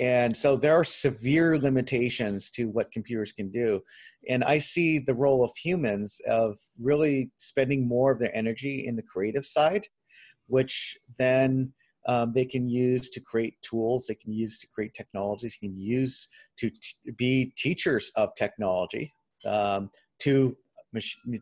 and 0.00 0.36
so 0.36 0.56
there 0.56 0.74
are 0.74 0.84
severe 0.84 1.58
limitations 1.58 2.50
to 2.50 2.64
what 2.64 2.92
computers 2.92 3.32
can 3.32 3.50
do. 3.50 3.82
And 4.28 4.42
I 4.42 4.58
see 4.58 4.98
the 4.98 5.14
role 5.14 5.44
of 5.44 5.50
humans 5.62 6.20
of 6.26 6.58
really 6.80 7.30
spending 7.38 7.86
more 7.86 8.12
of 8.12 8.18
their 8.18 8.34
energy 8.34 8.86
in 8.86 8.96
the 8.96 9.02
creative 9.02 9.46
side, 9.46 9.86
which 10.46 10.96
then 11.18 11.72
um, 12.06 12.32
they 12.32 12.44
can 12.44 12.68
use 12.68 13.10
to 13.10 13.20
create 13.20 13.54
tools, 13.62 14.06
they 14.06 14.14
can 14.14 14.32
use 14.32 14.58
to 14.58 14.66
create 14.74 14.94
technologies, 14.94 15.56
they 15.60 15.68
can 15.68 15.78
use 15.78 16.28
to 16.58 16.70
t- 16.70 17.12
be 17.16 17.52
teachers 17.56 18.10
of 18.16 18.34
technology, 18.34 19.12
um, 19.46 19.90
to 20.20 20.56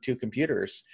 to 0.02 0.16
computers. 0.16 0.84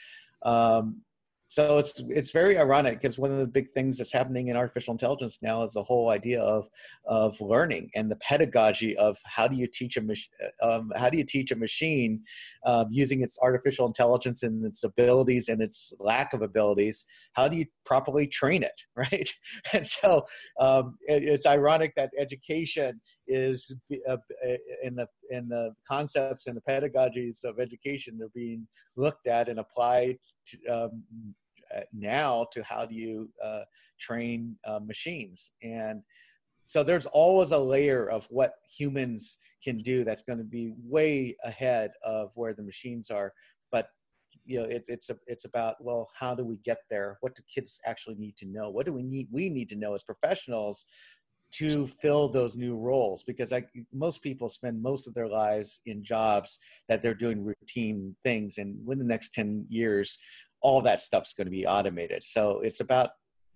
Um, 0.42 1.02
so 1.48 1.78
it's 1.78 2.02
it's 2.08 2.32
very 2.32 2.58
ironic 2.58 3.00
because 3.00 3.18
one 3.18 3.30
of 3.30 3.38
the 3.38 3.46
big 3.46 3.70
things 3.72 3.98
that's 3.98 4.12
happening 4.12 4.48
in 4.48 4.56
artificial 4.56 4.92
intelligence 4.92 5.38
now 5.42 5.62
is 5.62 5.74
the 5.74 5.82
whole 5.82 6.10
idea 6.10 6.42
of 6.42 6.68
of 7.04 7.40
learning 7.40 7.90
and 7.94 8.10
the 8.10 8.16
pedagogy 8.16 8.96
of 8.96 9.16
how 9.24 9.46
do 9.46 9.56
you 9.56 9.68
teach 9.72 9.96
a 9.96 10.00
mach- 10.00 10.18
um, 10.60 10.90
how 10.96 11.08
do 11.08 11.16
you 11.16 11.24
teach 11.24 11.52
a 11.52 11.56
machine 11.56 12.20
um, 12.64 12.88
using 12.90 13.22
its 13.22 13.38
artificial 13.40 13.86
intelligence 13.86 14.42
and 14.42 14.64
its 14.64 14.82
abilities 14.82 15.48
and 15.48 15.62
its 15.62 15.92
lack 16.00 16.32
of 16.32 16.42
abilities 16.42 17.06
how 17.34 17.46
do 17.46 17.56
you 17.56 17.66
properly 17.84 18.26
train 18.26 18.64
it 18.64 18.82
right 18.96 19.30
and 19.72 19.86
so 19.86 20.24
um, 20.58 20.96
it, 21.02 21.22
it's 21.22 21.46
ironic 21.46 21.94
that 21.94 22.10
education 22.18 23.00
is 23.28 23.72
uh, 24.08 24.16
in 24.82 24.94
the 24.94 25.06
in 25.30 25.48
the 25.48 25.74
concepts 25.86 26.46
and 26.46 26.56
the 26.56 26.60
pedagogies 26.60 27.44
of 27.44 27.58
education 27.58 28.16
they're 28.18 28.28
being 28.34 28.66
looked 28.96 29.26
at 29.26 29.48
and 29.48 29.58
applied 29.58 30.18
to, 30.46 30.66
um, 30.66 31.02
uh, 31.74 31.80
now 31.92 32.46
to 32.52 32.62
how 32.62 32.84
do 32.84 32.94
you 32.94 33.28
uh, 33.42 33.62
train 33.98 34.56
uh, 34.64 34.78
machines. 34.78 35.50
And 35.62 36.02
so 36.64 36.82
there's 36.82 37.06
always 37.06 37.52
a 37.52 37.58
layer 37.58 38.08
of 38.08 38.26
what 38.30 38.54
humans 38.68 39.38
can 39.62 39.78
do 39.78 40.04
that's 40.04 40.22
going 40.22 40.38
to 40.38 40.44
be 40.44 40.72
way 40.82 41.36
ahead 41.44 41.92
of 42.04 42.32
where 42.36 42.54
the 42.54 42.62
machines 42.62 43.10
are. 43.10 43.32
But 43.72 43.88
you 44.44 44.60
know 44.60 44.64
it, 44.64 44.84
it's 44.86 45.10
a, 45.10 45.16
it's 45.26 45.44
about 45.44 45.76
well 45.80 46.08
how 46.14 46.34
do 46.34 46.44
we 46.44 46.58
get 46.58 46.78
there? 46.88 47.18
What 47.20 47.34
do 47.34 47.42
kids 47.52 47.80
actually 47.84 48.16
need 48.16 48.36
to 48.38 48.46
know? 48.46 48.70
What 48.70 48.86
do 48.86 48.92
we 48.92 49.02
need 49.02 49.28
we 49.30 49.50
need 49.50 49.68
to 49.70 49.76
know 49.76 49.94
as 49.94 50.02
professionals 50.02 50.86
to 51.52 51.86
fill 51.86 52.28
those 52.28 52.56
new 52.56 52.76
roles 52.76 53.22
because 53.24 53.52
like 53.52 53.68
most 53.92 54.22
people 54.22 54.48
spend 54.48 54.82
most 54.82 55.06
of 55.06 55.14
their 55.14 55.28
lives 55.28 55.80
in 55.86 56.04
jobs 56.04 56.58
that 56.88 57.02
they're 57.02 57.14
doing 57.14 57.44
routine 57.44 58.14
things 58.24 58.58
and 58.58 58.76
within 58.84 59.06
the 59.06 59.12
next 59.12 59.32
10 59.32 59.66
years 59.68 60.18
all 60.60 60.80
that 60.82 61.00
stuff's 61.00 61.32
going 61.34 61.46
to 61.46 61.50
be 61.50 61.66
automated. 61.66 62.24
So 62.24 62.60
it's 62.60 62.80
about 62.80 63.10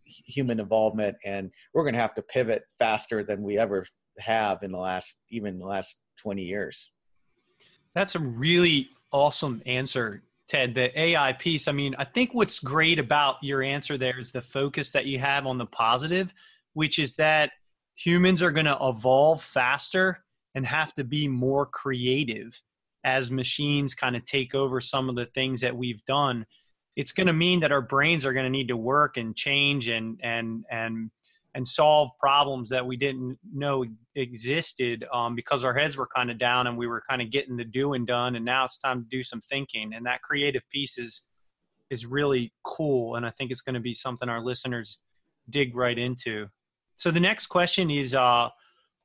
human 0.04 0.60
involvement 0.60 1.16
and 1.24 1.50
we're 1.74 1.82
going 1.82 1.94
to 1.94 2.00
have 2.00 2.14
to 2.14 2.22
pivot 2.22 2.62
faster 2.78 3.22
than 3.24 3.42
we 3.42 3.58
ever 3.58 3.86
have 4.18 4.62
in 4.62 4.72
the 4.72 4.78
last 4.78 5.16
even 5.30 5.58
the 5.58 5.66
last 5.66 5.96
20 6.18 6.42
years. 6.42 6.92
That's 7.94 8.14
a 8.14 8.20
really 8.20 8.90
awesome 9.12 9.62
answer 9.66 10.22
ted. 10.46 10.74
The 10.74 10.98
ai 10.98 11.32
piece 11.32 11.68
i 11.68 11.72
mean 11.72 11.94
i 11.98 12.04
think 12.04 12.30
what's 12.32 12.58
great 12.58 12.98
about 12.98 13.36
your 13.42 13.62
answer 13.62 13.98
there 13.98 14.18
is 14.18 14.32
the 14.32 14.42
focus 14.42 14.92
that 14.92 15.06
you 15.06 15.18
have 15.18 15.46
on 15.46 15.58
the 15.58 15.66
positive 15.66 16.32
which 16.74 16.98
is 16.98 17.16
that 17.16 17.50
humans 18.02 18.42
are 18.42 18.50
going 18.50 18.66
to 18.66 18.78
evolve 18.80 19.42
faster 19.42 20.24
and 20.54 20.66
have 20.66 20.94
to 20.94 21.04
be 21.04 21.28
more 21.28 21.66
creative 21.66 22.60
as 23.04 23.30
machines 23.30 23.94
kind 23.94 24.16
of 24.16 24.24
take 24.24 24.54
over 24.54 24.80
some 24.80 25.08
of 25.08 25.16
the 25.16 25.26
things 25.26 25.60
that 25.60 25.76
we've 25.76 26.04
done. 26.04 26.46
It's 26.96 27.12
going 27.12 27.28
to 27.28 27.32
mean 27.32 27.60
that 27.60 27.72
our 27.72 27.82
brains 27.82 28.26
are 28.26 28.32
going 28.32 28.44
to 28.44 28.50
need 28.50 28.68
to 28.68 28.76
work 28.76 29.16
and 29.16 29.36
change 29.36 29.88
and 29.88 30.18
and 30.22 30.64
and 30.70 31.10
and 31.54 31.66
solve 31.66 32.10
problems 32.20 32.68
that 32.70 32.86
we 32.86 32.96
didn't 32.96 33.38
know 33.52 33.84
existed 34.14 35.04
um, 35.12 35.34
because 35.34 35.64
our 35.64 35.74
heads 35.74 35.96
were 35.96 36.08
kind 36.14 36.30
of 36.30 36.38
down 36.38 36.68
and 36.68 36.78
we 36.78 36.86
were 36.86 37.02
kind 37.08 37.20
of 37.20 37.30
getting 37.30 37.56
the 37.56 37.64
doing 37.64 38.04
done 38.04 38.36
and 38.36 38.44
now 38.44 38.64
it's 38.64 38.78
time 38.78 39.02
to 39.02 39.08
do 39.10 39.22
some 39.22 39.40
thinking. 39.40 39.92
And 39.94 40.06
that 40.06 40.22
creative 40.22 40.68
piece 40.70 40.98
is 40.98 41.22
is 41.90 42.06
really 42.06 42.52
cool 42.62 43.16
and 43.16 43.26
i 43.26 43.30
think 43.30 43.50
it's 43.50 43.60
going 43.60 43.74
to 43.74 43.80
be 43.80 43.94
something 43.94 44.28
our 44.28 44.40
listeners 44.40 45.00
dig 45.50 45.74
right 45.74 45.98
into 45.98 46.46
so 47.00 47.10
the 47.10 47.18
next 47.18 47.46
question 47.46 47.90
is 47.90 48.14
uh, 48.14 48.50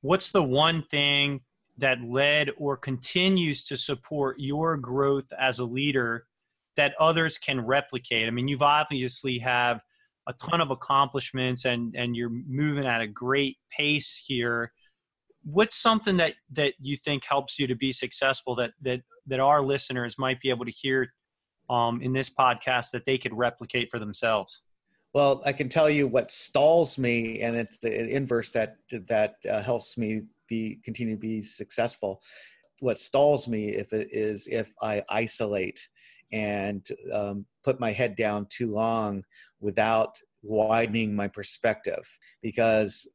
what's 0.01 0.29
the 0.29 0.43
one 0.43 0.83
thing 0.83 1.39
that 1.77 2.03
led 2.03 2.49
or 2.57 2.75
continues 2.75 3.63
to 3.63 3.77
support 3.77 4.37
your 4.37 4.75
growth 4.75 5.31
as 5.39 5.59
a 5.59 5.63
leader 5.63 6.27
that 6.75 6.93
others 6.99 7.37
can 7.37 7.65
replicate? 7.65 8.27
I 8.27 8.31
mean, 8.31 8.49
you've 8.49 8.61
obviously 8.61 9.39
have 9.39 9.79
a 10.27 10.33
ton 10.33 10.59
of 10.59 10.71
accomplishments 10.71 11.63
and 11.63 11.95
and 11.95 12.17
you're 12.17 12.33
moving 12.49 12.85
at 12.85 12.99
a 12.99 13.07
great 13.07 13.59
pace 13.71 14.21
here. 14.27 14.73
What's 15.45 15.77
something 15.77 16.17
that 16.17 16.33
that 16.51 16.73
you 16.81 16.97
think 16.97 17.23
helps 17.23 17.57
you 17.57 17.65
to 17.67 17.75
be 17.75 17.93
successful 17.93 18.55
that 18.55 18.71
that 18.81 19.03
that 19.27 19.39
our 19.39 19.61
listeners 19.61 20.19
might 20.19 20.41
be 20.41 20.49
able 20.49 20.65
to 20.65 20.71
hear 20.71 21.13
um, 21.69 22.01
in 22.01 22.11
this 22.11 22.29
podcast 22.29 22.91
that 22.91 23.05
they 23.05 23.17
could 23.17 23.33
replicate 23.33 23.89
for 23.89 23.99
themselves? 23.99 24.63
Well, 25.15 25.41
I 25.45 25.53
can 25.53 25.69
tell 25.69 25.89
you 25.89 26.07
what 26.07 26.29
stalls 26.29 26.97
me, 26.97 27.39
and 27.39 27.55
it's 27.55 27.77
the 27.77 28.09
inverse 28.09 28.51
that 28.51 28.75
that 29.07 29.35
uh, 29.49 29.61
helps 29.61 29.97
me 29.97 30.23
be 30.49 30.81
continue 30.83 31.15
to 31.15 31.19
be 31.19 31.41
successful. 31.41 32.21
What 32.81 32.99
stalls 32.99 33.47
me 33.47 33.69
if 33.69 33.93
it 33.93 34.09
is 34.11 34.45
if 34.51 34.73
I 34.81 35.03
isolate 35.09 35.87
and 36.33 36.85
um, 37.13 37.45
put 37.63 37.79
my 37.79 37.93
head 37.93 38.17
down 38.17 38.47
too 38.49 38.73
long 38.73 39.23
without 39.61 40.19
widening 40.43 41.15
my 41.15 41.29
perspective, 41.29 42.05
because 42.41 43.07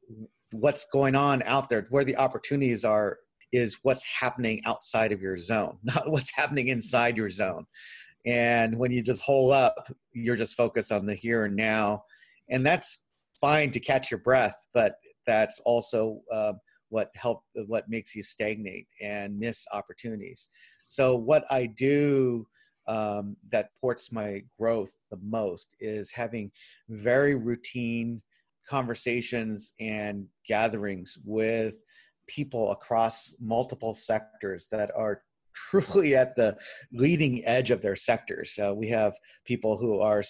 what's 0.53 0.85
going 0.85 1.13
on 1.13 1.43
out 1.43 1.69
there, 1.69 1.85
where 1.91 2.03
the 2.03 2.17
opportunities 2.17 2.83
are, 2.83 3.19
is 3.51 3.77
what's 3.83 4.05
happening 4.05 4.59
outside 4.65 5.11
of 5.11 5.21
your 5.21 5.37
zone, 5.37 5.77
not 5.83 6.09
what's 6.09 6.35
happening 6.35 6.69
inside 6.69 7.15
your 7.15 7.29
zone. 7.29 7.67
And 8.25 8.77
when 8.77 8.91
you 8.91 9.01
just 9.01 9.23
hole 9.23 9.51
up, 9.51 9.91
you're 10.13 10.35
just 10.35 10.55
focused 10.55 10.91
on 10.91 11.05
the 11.05 11.15
here 11.15 11.45
and 11.45 11.55
now. 11.55 12.03
And 12.49 12.65
that's 12.65 12.99
fine 13.39 13.71
to 13.71 13.79
catch 13.79 14.11
your 14.11 14.19
breath, 14.19 14.67
but 14.73 14.95
that's 15.25 15.59
also 15.65 16.21
uh, 16.31 16.53
what 16.89 17.09
help 17.15 17.43
what 17.67 17.89
makes 17.89 18.15
you 18.15 18.21
stagnate 18.21 18.87
and 19.01 19.39
miss 19.39 19.65
opportunities. 19.73 20.49
So 20.87 21.15
what 21.15 21.45
I 21.49 21.65
do 21.65 22.45
um, 22.87 23.37
that 23.51 23.69
ports 23.79 24.11
my 24.11 24.43
growth 24.59 24.91
the 25.09 25.19
most 25.23 25.67
is 25.79 26.11
having 26.11 26.51
very 26.89 27.35
routine 27.35 28.21
conversations 28.67 29.73
and 29.79 30.27
gatherings 30.47 31.17
with 31.25 31.77
people 32.27 32.71
across 32.71 33.33
multiple 33.39 33.93
sectors 33.93 34.67
that 34.71 34.91
are 34.95 35.23
truly 35.53 36.15
at 36.15 36.35
the 36.35 36.57
leading 36.91 37.45
edge 37.45 37.71
of 37.71 37.81
their 37.81 37.95
sectors. 37.95 38.57
Uh, 38.61 38.73
we 38.73 38.87
have 38.89 39.13
people 39.45 39.77
who 39.77 39.99
are 39.99 40.23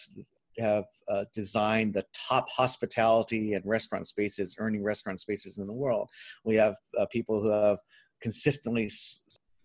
have 0.60 0.86
uh, 1.10 1.23
designed 1.34 1.93
the 1.93 2.05
top 2.13 2.49
hospitality 2.49 3.53
and 3.53 3.65
restaurant 3.65 4.05
spaces, 4.07 4.55
earning 4.60 4.84
restaurant 4.84 5.19
spaces 5.19 5.57
in 5.57 5.65
the 5.65 5.73
world. 5.73 6.10
We 6.43 6.55
have 6.55 6.75
uh, 6.97 7.05
people 7.12 7.41
who 7.41 7.49
have 7.49 7.77
consistently 8.21 8.86
s- 8.86 9.21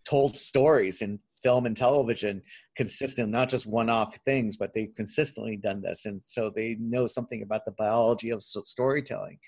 told 0.08 0.36
stories 0.36 1.02
in 1.02 1.18
film 1.42 1.66
and 1.66 1.76
television, 1.76 2.42
consistent, 2.76 3.30
not 3.30 3.48
just 3.48 3.66
one-off 3.66 4.16
things, 4.24 4.56
but 4.56 4.72
they've 4.74 4.94
consistently 4.96 5.56
done 5.56 5.82
this, 5.82 6.06
and 6.06 6.20
so 6.24 6.50
they 6.50 6.76
know 6.80 7.06
something 7.06 7.42
about 7.42 7.64
the 7.64 7.72
biology 7.72 8.30
of 8.30 8.42
storytelling 8.42 9.38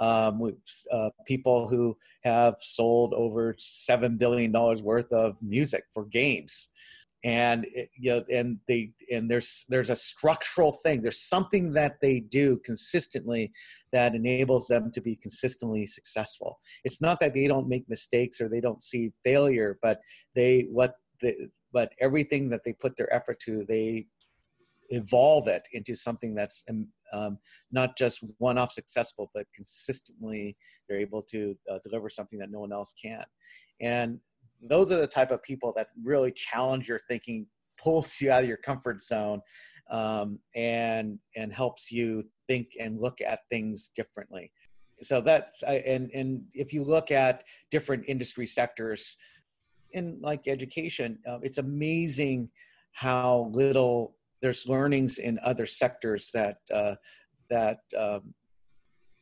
um, 0.00 0.38
with 0.38 0.54
uh, 0.90 1.10
people 1.26 1.68
who 1.68 1.96
have 2.24 2.56
sold 2.60 3.14
over 3.14 3.54
seven 3.58 4.16
billion 4.16 4.52
dollars 4.52 4.82
worth 4.82 5.12
of 5.12 5.36
music 5.42 5.84
for 5.92 6.04
games. 6.06 6.70
And 7.24 7.66
it, 7.72 7.88
you 7.94 8.10
know 8.10 8.24
and 8.32 8.58
they 8.66 8.90
and 9.12 9.30
there's 9.30 9.64
there's 9.68 9.90
a 9.90 9.96
structural 9.96 10.72
thing. 10.72 11.02
There's 11.02 11.20
something 11.20 11.72
that 11.74 11.98
they 12.02 12.18
do 12.18 12.60
consistently 12.64 13.52
that 13.92 14.16
enables 14.16 14.66
them 14.66 14.90
to 14.92 15.00
be 15.00 15.14
consistently 15.14 15.86
successful. 15.86 16.58
It's 16.82 17.00
not 17.00 17.20
that 17.20 17.34
they 17.34 17.46
don't 17.46 17.68
make 17.68 17.88
mistakes 17.88 18.40
or 18.40 18.48
they 18.48 18.60
don't 18.60 18.82
see 18.82 19.12
failure 19.22 19.78
but 19.80 20.00
they 20.34 20.66
what 20.70 20.94
the 21.20 21.48
but 21.72 21.92
everything 22.00 22.50
that 22.50 22.62
they 22.64 22.72
put 22.72 22.96
their 22.96 23.12
effort 23.14 23.38
to 23.40 23.64
they 23.68 24.06
evolve 24.92 25.48
it 25.48 25.66
into 25.72 25.94
something 25.94 26.34
that's 26.34 26.62
um, 26.68 26.86
um, 27.12 27.38
not 27.70 27.96
just 27.96 28.22
one-off 28.38 28.72
successful, 28.72 29.30
but 29.34 29.46
consistently 29.54 30.56
they're 30.88 31.00
able 31.00 31.22
to 31.22 31.56
uh, 31.70 31.78
deliver 31.84 32.08
something 32.08 32.38
that 32.38 32.50
no 32.50 32.60
one 32.60 32.72
else 32.72 32.94
can. 33.02 33.24
And 33.80 34.18
those 34.62 34.92
are 34.92 35.00
the 35.00 35.06
type 35.06 35.30
of 35.30 35.42
people 35.42 35.72
that 35.76 35.88
really 36.02 36.32
challenge 36.32 36.88
your 36.88 37.00
thinking, 37.08 37.46
pulls 37.82 38.20
you 38.20 38.30
out 38.30 38.42
of 38.42 38.48
your 38.48 38.58
comfort 38.58 39.02
zone, 39.02 39.40
um, 39.90 40.38
and 40.54 41.18
and 41.36 41.52
helps 41.52 41.90
you 41.90 42.22
think 42.46 42.68
and 42.78 43.00
look 43.00 43.20
at 43.20 43.40
things 43.50 43.90
differently. 43.96 44.52
So 45.02 45.20
that 45.22 45.54
and 45.66 46.10
and 46.14 46.44
if 46.54 46.72
you 46.72 46.84
look 46.84 47.10
at 47.10 47.42
different 47.70 48.04
industry 48.06 48.46
sectors, 48.46 49.16
in 49.92 50.18
like 50.20 50.48
education, 50.48 51.18
uh, 51.26 51.38
it's 51.42 51.58
amazing 51.58 52.48
how 52.92 53.50
little 53.52 54.16
there's 54.42 54.68
learnings 54.68 55.18
in 55.18 55.38
other 55.42 55.64
sectors 55.64 56.30
that 56.34 56.58
uh, 56.72 56.96
that 57.48 57.78
um, 57.98 58.34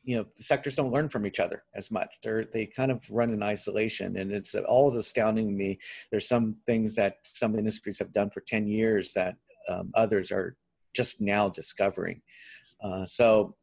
you 0.02 0.16
know 0.16 0.24
the 0.36 0.42
sectors 0.42 0.74
don't 0.74 0.92
learn 0.92 1.08
from 1.08 1.26
each 1.26 1.38
other 1.38 1.62
as 1.74 1.90
much. 1.90 2.08
They're 2.24 2.46
they 2.46 2.66
kind 2.66 2.90
of 2.90 3.08
run 3.10 3.30
in 3.30 3.42
isolation 3.42 4.16
and 4.16 4.32
it's 4.32 4.54
always 4.54 4.96
astounding 4.96 5.48
to 5.48 5.54
me. 5.54 5.78
There's 6.10 6.28
some 6.28 6.56
things 6.66 6.94
that 6.96 7.18
some 7.24 7.56
industries 7.58 7.98
have 7.98 8.12
done 8.12 8.30
for 8.30 8.40
10 8.40 8.66
years 8.66 9.12
that 9.12 9.36
um, 9.68 9.90
others 9.94 10.32
are 10.32 10.56
just 10.94 11.20
now 11.20 11.48
discovering. 11.48 12.22
Uh, 12.82 13.04
so 13.04 13.54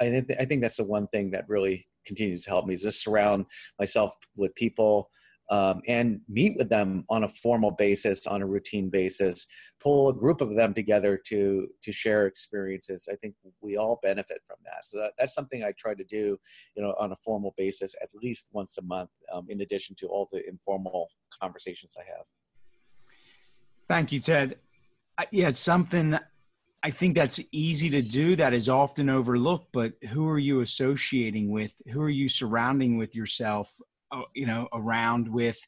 I, 0.00 0.08
th- 0.08 0.24
I 0.38 0.44
think 0.44 0.62
that's 0.62 0.78
the 0.78 0.84
one 0.84 1.06
thing 1.08 1.30
that 1.32 1.48
really 1.48 1.86
continues 2.06 2.44
to 2.44 2.50
help 2.50 2.66
me 2.66 2.74
is 2.74 2.82
just 2.82 3.04
surround 3.04 3.44
myself 3.78 4.14
with 4.36 4.54
people 4.54 5.10
um, 5.50 5.82
and 5.88 6.20
meet 6.28 6.56
with 6.56 6.68
them 6.68 7.04
on 7.10 7.24
a 7.24 7.28
formal 7.28 7.72
basis, 7.72 8.26
on 8.26 8.40
a 8.40 8.46
routine 8.46 8.88
basis, 8.88 9.46
pull 9.80 10.08
a 10.08 10.14
group 10.14 10.40
of 10.40 10.54
them 10.54 10.72
together 10.72 11.20
to 11.26 11.68
to 11.82 11.92
share 11.92 12.26
experiences. 12.26 13.08
I 13.10 13.16
think 13.16 13.34
we 13.60 13.76
all 13.76 13.98
benefit 14.02 14.38
from 14.46 14.56
that. 14.64 14.86
So 14.86 14.98
that, 14.98 15.12
that's 15.18 15.34
something 15.34 15.64
I 15.64 15.72
try 15.76 15.94
to 15.94 16.04
do, 16.04 16.38
you 16.76 16.82
know, 16.82 16.94
on 16.98 17.12
a 17.12 17.16
formal 17.16 17.54
basis 17.56 17.94
at 18.00 18.08
least 18.14 18.46
once 18.52 18.78
a 18.78 18.82
month, 18.82 19.10
um, 19.32 19.46
in 19.48 19.60
addition 19.60 19.96
to 19.96 20.06
all 20.06 20.28
the 20.32 20.48
informal 20.48 21.10
conversations 21.40 21.96
I 21.98 22.04
have. 22.04 22.24
Thank 23.88 24.12
you, 24.12 24.20
Ted. 24.20 24.56
Yeah, 25.32 25.48
it's 25.48 25.58
something 25.58 26.18
I 26.82 26.90
think 26.90 27.14
that's 27.14 27.40
easy 27.52 27.90
to 27.90 28.00
do 28.00 28.36
that 28.36 28.54
is 28.54 28.68
often 28.68 29.10
overlooked, 29.10 29.68
but 29.72 29.92
who 30.10 30.26
are 30.28 30.38
you 30.38 30.60
associating 30.60 31.50
with? 31.50 31.74
Who 31.92 32.00
are 32.00 32.08
you 32.08 32.28
surrounding 32.28 32.96
with 32.96 33.14
yourself 33.14 33.74
you 34.34 34.46
know 34.46 34.68
around 34.72 35.28
with 35.28 35.58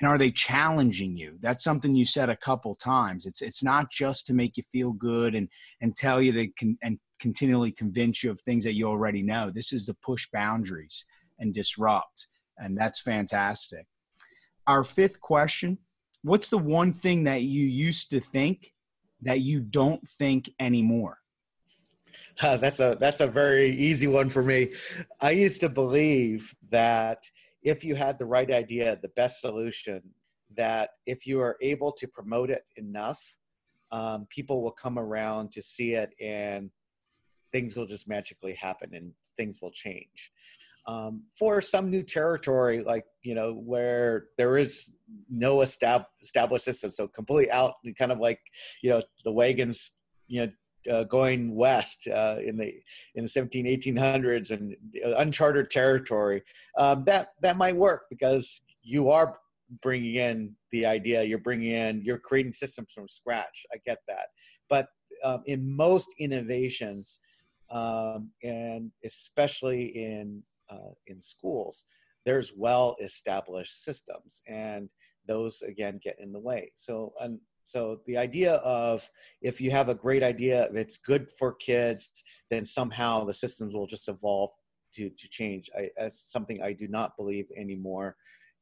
and 0.00 0.06
are 0.06 0.18
they 0.18 0.30
challenging 0.30 1.16
you? 1.16 1.38
That's 1.40 1.64
something 1.64 1.96
you 1.96 2.04
said 2.04 2.30
a 2.30 2.36
couple 2.36 2.74
times. 2.74 3.26
It's 3.26 3.42
it's 3.42 3.62
not 3.62 3.90
just 3.90 4.26
to 4.26 4.34
make 4.34 4.56
you 4.56 4.62
feel 4.70 4.92
good 4.92 5.34
and 5.34 5.48
and 5.80 5.96
tell 5.96 6.22
you 6.22 6.32
to 6.32 6.48
con- 6.58 6.78
and 6.82 6.98
continually 7.18 7.72
convince 7.72 8.22
you 8.22 8.30
of 8.30 8.40
things 8.40 8.64
that 8.64 8.74
you 8.74 8.86
already 8.86 9.22
know. 9.22 9.50
This 9.50 9.72
is 9.72 9.84
to 9.86 9.94
push 9.94 10.28
boundaries 10.32 11.04
and 11.38 11.52
disrupt 11.52 12.28
and 12.58 12.76
that's 12.76 13.00
fantastic. 13.00 13.86
Our 14.66 14.82
fifth 14.82 15.20
question 15.20 15.78
what's 16.22 16.48
the 16.48 16.58
one 16.58 16.92
thing 16.92 17.24
that 17.24 17.42
you 17.42 17.64
used 17.64 18.10
to 18.10 18.20
think 18.20 18.74
that 19.22 19.40
you 19.40 19.60
don't 19.60 20.06
think 20.06 20.50
anymore? 20.58 21.18
Uh, 22.40 22.56
that's 22.58 22.80
a 22.80 22.96
that's 23.00 23.20
a 23.20 23.26
very 23.26 23.70
easy 23.70 24.06
one 24.06 24.28
for 24.28 24.42
me. 24.42 24.72
I 25.20 25.30
used 25.30 25.60
to 25.60 25.68
believe 25.68 26.54
that 26.70 27.24
if 27.62 27.84
you 27.84 27.94
had 27.94 28.18
the 28.18 28.26
right 28.26 28.50
idea, 28.50 28.98
the 29.02 29.08
best 29.08 29.40
solution, 29.40 30.02
that 30.56 30.90
if 31.06 31.26
you 31.26 31.40
are 31.40 31.56
able 31.60 31.92
to 31.92 32.06
promote 32.06 32.50
it 32.50 32.64
enough, 32.76 33.34
um, 33.90 34.26
people 34.30 34.62
will 34.62 34.72
come 34.72 34.98
around 34.98 35.52
to 35.52 35.62
see 35.62 35.94
it, 35.94 36.14
and 36.20 36.70
things 37.52 37.76
will 37.76 37.86
just 37.86 38.08
magically 38.08 38.54
happen, 38.54 38.94
and 38.94 39.12
things 39.36 39.58
will 39.60 39.70
change. 39.70 40.32
Um, 40.86 41.24
for 41.38 41.60
some 41.60 41.90
new 41.90 42.02
territory, 42.02 42.82
like 42.82 43.04
you 43.22 43.34
know, 43.34 43.52
where 43.52 44.28
there 44.38 44.56
is 44.56 44.90
no 45.28 45.58
estab- 45.58 46.06
established 46.22 46.64
system, 46.64 46.90
so 46.90 47.08
completely 47.08 47.50
out, 47.50 47.74
and 47.84 47.96
kind 47.96 48.12
of 48.12 48.18
like 48.18 48.40
you 48.82 48.90
know 48.90 49.02
the 49.24 49.32
wagons, 49.32 49.92
you 50.28 50.46
know, 50.46 50.52
uh, 50.90 51.04
going 51.04 51.54
west 51.54 52.08
uh, 52.08 52.36
in 52.44 52.56
the 52.56 52.72
in 53.14 53.24
the 53.24 53.28
17 53.28 53.66
1800s 53.66 54.50
and 54.50 54.76
uncharted 55.16 55.70
territory 55.70 56.42
um, 56.76 57.04
that 57.04 57.28
that 57.42 57.56
might 57.56 57.76
work 57.76 58.02
because 58.10 58.62
you 58.82 59.10
are 59.10 59.38
bringing 59.82 60.14
in 60.14 60.54
the 60.72 60.86
idea 60.86 61.22
you're 61.22 61.38
bringing 61.38 61.72
in 61.72 62.02
you're 62.02 62.18
creating 62.18 62.52
systems 62.52 62.92
from 62.92 63.08
scratch. 63.08 63.66
I 63.72 63.78
get 63.84 63.98
that. 64.08 64.28
But 64.68 64.88
um, 65.24 65.42
in 65.46 65.76
most 65.76 66.08
innovations 66.18 67.20
um, 67.70 68.30
and 68.42 68.90
especially 69.04 69.84
in 69.86 70.42
uh, 70.70 70.92
in 71.06 71.20
schools 71.20 71.84
there's 72.24 72.52
well 72.56 72.96
established 73.00 73.84
systems 73.84 74.42
and 74.46 74.88
those 75.26 75.62
again 75.62 76.00
get 76.02 76.16
in 76.18 76.32
the 76.32 76.40
way. 76.40 76.72
So 76.74 77.12
um, 77.20 77.40
so 77.68 78.00
the 78.06 78.16
idea 78.16 78.54
of 78.54 79.06
if 79.42 79.60
you 79.60 79.70
have 79.72 79.90
a 79.90 79.94
great 79.94 80.22
idea, 80.22 80.70
it's 80.72 80.96
good 80.96 81.30
for 81.38 81.52
kids, 81.52 82.24
then 82.48 82.64
somehow 82.64 83.26
the 83.26 83.34
systems 83.34 83.74
will 83.74 83.86
just 83.86 84.08
evolve 84.08 84.52
to, 84.94 85.10
to 85.10 85.28
change. 85.28 85.68
I, 85.76 85.90
that's 85.94 86.32
something 86.32 86.62
I 86.62 86.72
do 86.72 86.88
not 86.88 87.14
believe 87.18 87.44
anymore. 87.54 88.16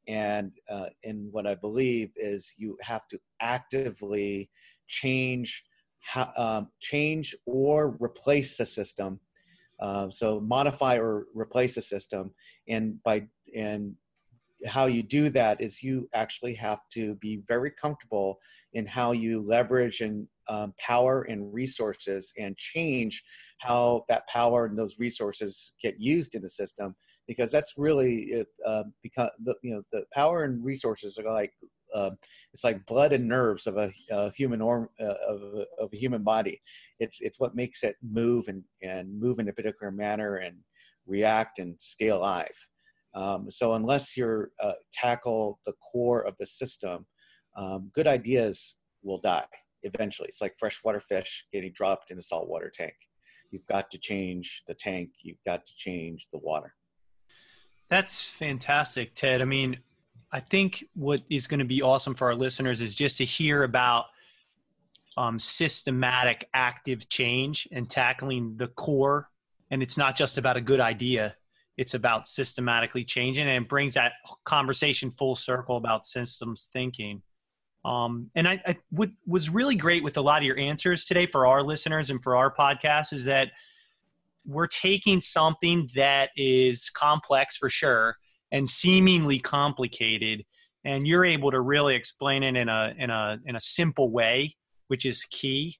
And 0.09 0.51
uh, 0.69 0.87
and 1.05 1.31
what 1.31 1.47
I 1.47 1.55
believe 1.55 2.11
is 2.17 2.53
you 2.57 2.77
have 2.81 3.07
to 3.07 3.19
actively 3.39 4.49
change, 4.87 5.63
how, 6.01 6.33
um, 6.35 6.67
change 6.81 7.33
or 7.45 7.95
replace 8.01 8.57
the 8.57 8.65
system. 8.65 9.21
Uh, 9.79 10.09
so 10.09 10.41
modify 10.41 10.97
or 10.97 11.27
replace 11.33 11.75
the 11.75 11.81
system, 11.81 12.33
and 12.67 13.01
by 13.03 13.27
and 13.55 13.95
how 14.65 14.85
you 14.85 15.03
do 15.03 15.29
that 15.29 15.61
is 15.61 15.83
you 15.83 16.09
actually 16.13 16.53
have 16.55 16.79
to 16.91 17.15
be 17.15 17.41
very 17.47 17.71
comfortable 17.71 18.39
in 18.73 18.85
how 18.85 19.11
you 19.11 19.41
leverage 19.41 20.01
and 20.01 20.27
um, 20.49 20.73
power 20.79 21.23
and 21.23 21.53
resources 21.53 22.33
and 22.37 22.57
change 22.57 23.23
how 23.59 24.05
that 24.09 24.27
power 24.27 24.65
and 24.65 24.77
those 24.77 24.97
resources 24.99 25.73
get 25.81 25.95
used 25.99 26.35
in 26.35 26.41
the 26.41 26.49
system 26.49 26.95
because 27.27 27.51
that's 27.51 27.73
really 27.77 28.23
it 28.23 28.47
uh, 28.65 28.83
because 29.03 29.29
the 29.43 29.55
you 29.61 29.75
know 29.75 29.81
the 29.91 30.03
power 30.13 30.43
and 30.43 30.63
resources 30.63 31.17
are 31.17 31.31
like 31.31 31.51
uh, 31.93 32.11
it's 32.53 32.63
like 32.63 32.85
blood 32.85 33.13
and 33.13 33.27
nerves 33.27 33.67
of 33.67 33.77
a, 33.77 33.91
a 34.11 34.31
human 34.31 34.61
or 34.61 34.89
uh, 34.99 35.13
of, 35.27 35.41
a, 35.41 35.65
of 35.79 35.89
a 35.93 35.97
human 35.97 36.23
body. 36.23 36.61
It's 36.99 37.19
it's 37.21 37.39
what 37.39 37.55
makes 37.55 37.83
it 37.83 37.95
move 38.01 38.47
and 38.47 38.63
and 38.81 39.19
move 39.19 39.39
in 39.39 39.49
a 39.49 39.53
particular 39.53 39.91
manner 39.91 40.37
and 40.37 40.57
react 41.05 41.59
and 41.59 41.75
stay 41.79 42.07
alive 42.07 42.55
um, 43.17 43.49
so 43.49 43.73
unless 43.73 44.15
you 44.15 44.45
uh, 44.61 44.73
tackle 44.93 45.59
the 45.65 45.73
core 45.91 46.21
of 46.21 46.37
the 46.37 46.45
system, 46.45 47.07
um, 47.57 47.89
good 47.91 48.05
ideas 48.05 48.75
will 49.01 49.17
die 49.17 49.47
eventually. 49.81 50.29
It's 50.29 50.39
like 50.39 50.53
freshwater 50.59 50.99
fish 50.99 51.45
getting 51.51 51.71
dropped 51.73 52.11
in 52.11 52.19
a 52.19 52.21
saltwater 52.21 52.69
tank. 52.69 52.93
You've 53.49 53.65
got 53.65 53.89
to 53.91 53.97
change 53.97 54.61
the 54.67 54.75
tank. 54.75 55.09
You've 55.23 55.43
got 55.45 55.65
to 55.65 55.73
change 55.75 56.27
the 56.31 56.37
water. 56.37 56.75
That's 57.89 58.21
fantastic, 58.21 59.15
Ted. 59.15 59.41
I 59.41 59.45
mean, 59.45 59.79
I 60.31 60.39
think 60.39 60.85
what 60.93 61.21
is 61.27 61.47
going 61.47 61.59
to 61.59 61.65
be 61.65 61.81
awesome 61.81 62.13
for 62.13 62.27
our 62.27 62.35
listeners 62.35 62.83
is 62.83 62.93
just 62.93 63.17
to 63.17 63.25
hear 63.25 63.63
about 63.63 64.05
um, 65.15 65.39
systematic, 65.39 66.47
active 66.53 67.09
change 67.09 67.67
and 67.71 67.89
tackling 67.89 68.57
the 68.57 68.67
core. 68.67 69.29
And 69.71 69.81
it's 69.81 69.97
not 69.97 70.15
just 70.15 70.37
about 70.37 70.55
a 70.55 70.61
good 70.61 70.79
idea 70.79 71.35
it's 71.77 71.93
about 71.93 72.27
systematically 72.27 73.05
changing 73.05 73.47
and 73.47 73.63
it 73.63 73.69
brings 73.69 73.93
that 73.93 74.13
conversation 74.43 75.11
full 75.11 75.35
circle 75.35 75.77
about 75.77 76.05
systems 76.05 76.69
thinking. 76.73 77.21
Um, 77.85 78.31
and 78.35 78.47
I, 78.47 78.61
I 78.65 78.77
what 78.89 79.09
was 79.25 79.49
really 79.49 79.75
great 79.75 80.03
with 80.03 80.17
a 80.17 80.21
lot 80.21 80.41
of 80.41 80.43
your 80.43 80.57
answers 80.57 81.05
today 81.05 81.27
for 81.27 81.45
our 81.45 81.63
listeners 81.63 82.09
and 82.09 82.21
for 82.21 82.35
our 82.35 82.53
podcast 82.53 83.13
is 83.13 83.25
that 83.25 83.51
we're 84.45 84.67
taking 84.67 85.21
something 85.21 85.89
that 85.95 86.31
is 86.35 86.89
complex 86.89 87.55
for 87.55 87.69
sure 87.69 88.17
and 88.51 88.67
seemingly 88.67 89.39
complicated 89.39 90.43
and 90.83 91.05
you're 91.05 91.25
able 91.25 91.51
to 91.51 91.59
really 91.61 91.95
explain 91.95 92.43
it 92.43 92.55
in 92.55 92.69
a 92.69 92.93
in 92.97 93.09
a 93.09 93.37
in 93.45 93.55
a 93.55 93.59
simple 93.59 94.09
way 94.09 94.55
which 94.87 95.05
is 95.05 95.25
key 95.25 95.77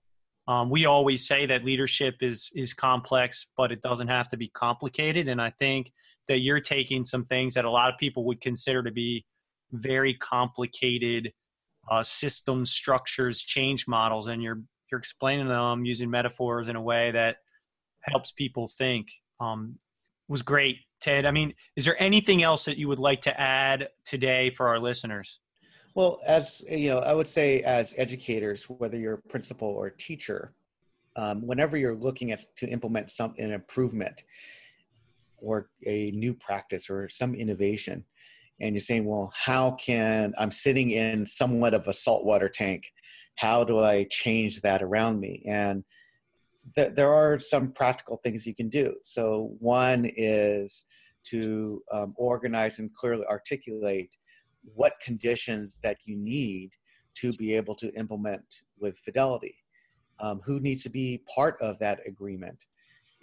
um, 0.47 0.69
we 0.69 0.85
always 0.85 1.27
say 1.27 1.45
that 1.45 1.65
leadership 1.65 2.17
is 2.21 2.51
is 2.55 2.73
complex, 2.73 3.47
but 3.57 3.71
it 3.71 3.81
doesn't 3.81 4.07
have 4.07 4.29
to 4.29 4.37
be 4.37 4.49
complicated. 4.49 5.27
And 5.27 5.41
I 5.41 5.51
think 5.51 5.91
that 6.27 6.39
you're 6.39 6.61
taking 6.61 7.03
some 7.03 7.25
things 7.25 7.53
that 7.55 7.65
a 7.65 7.71
lot 7.71 7.91
of 7.91 7.97
people 7.97 8.23
would 8.25 8.41
consider 8.41 8.83
to 8.83 8.91
be 8.91 9.25
very 9.71 10.13
complicated 10.13 11.33
uh, 11.89 12.03
system 12.03 12.65
structures, 12.65 13.41
change 13.41 13.87
models, 13.87 14.27
and 14.27 14.41
you're 14.41 14.61
you're 14.89 14.99
explaining 14.99 15.49
them 15.49 15.85
using 15.85 16.09
metaphors 16.09 16.69
in 16.69 16.75
a 16.75 16.81
way 16.81 17.11
that 17.11 17.37
helps 18.01 18.31
people 18.31 18.67
think. 18.67 19.07
Um, 19.39 19.77
was 20.29 20.41
great, 20.41 20.77
Ted. 21.01 21.25
I 21.25 21.31
mean, 21.31 21.53
is 21.75 21.85
there 21.85 22.01
anything 22.01 22.43
else 22.43 22.65
that 22.65 22.77
you 22.77 22.87
would 22.87 22.99
like 22.99 23.21
to 23.21 23.39
add 23.39 23.89
today 24.05 24.49
for 24.49 24.67
our 24.67 24.79
listeners? 24.79 25.39
Well, 25.97 26.21
as 26.27 26.63
you 26.69 26.91
know, 26.91 26.99
I 26.99 27.15
would 27.15 27.27
say 27.27 27.63
as 27.63 27.95
educators, 27.97 28.65
whether 28.65 28.99
you're 28.99 29.15
a 29.15 29.29
principal 29.29 29.67
or 29.67 29.87
a 29.87 29.97
teacher, 29.97 30.53
um, 31.15 31.41
whenever 31.47 31.75
you're 31.75 31.95
looking 31.95 32.31
at 32.31 32.41
to 32.57 32.69
implement 32.69 33.09
some 33.09 33.33
an 33.39 33.49
improvement 33.49 34.21
or 35.39 35.71
a 35.87 36.11
new 36.11 36.35
practice 36.35 36.87
or 36.91 37.09
some 37.09 37.33
innovation, 37.33 38.05
and 38.61 38.75
you're 38.75 38.79
saying, 38.79 39.05
well, 39.05 39.33
how 39.35 39.71
can 39.71 40.35
I'm 40.37 40.51
sitting 40.51 40.91
in 40.91 41.25
somewhat 41.25 41.73
of 41.73 41.87
a 41.87 41.93
saltwater 41.93 42.47
tank? 42.47 42.83
How 43.37 43.63
do 43.63 43.79
I 43.79 44.05
change 44.11 44.61
that 44.61 44.83
around 44.83 45.19
me? 45.19 45.41
And 45.47 45.83
th- 46.75 46.93
there 46.93 47.11
are 47.11 47.39
some 47.39 47.71
practical 47.71 48.17
things 48.17 48.45
you 48.45 48.53
can 48.53 48.69
do. 48.69 48.97
So 49.01 49.55
one 49.57 50.11
is 50.15 50.85
to 51.31 51.81
um, 51.91 52.13
organize 52.17 52.77
and 52.77 52.93
clearly 52.93 53.25
articulate 53.25 54.11
what 54.75 54.99
conditions 55.01 55.79
that 55.83 55.97
you 56.05 56.15
need 56.17 56.71
to 57.15 57.33
be 57.33 57.55
able 57.55 57.75
to 57.75 57.93
implement 57.95 58.61
with 58.79 58.97
fidelity. 58.99 59.55
Um, 60.19 60.41
who 60.45 60.59
needs 60.59 60.83
to 60.83 60.89
be 60.89 61.23
part 61.33 61.57
of 61.61 61.79
that 61.79 61.99
agreement? 62.05 62.65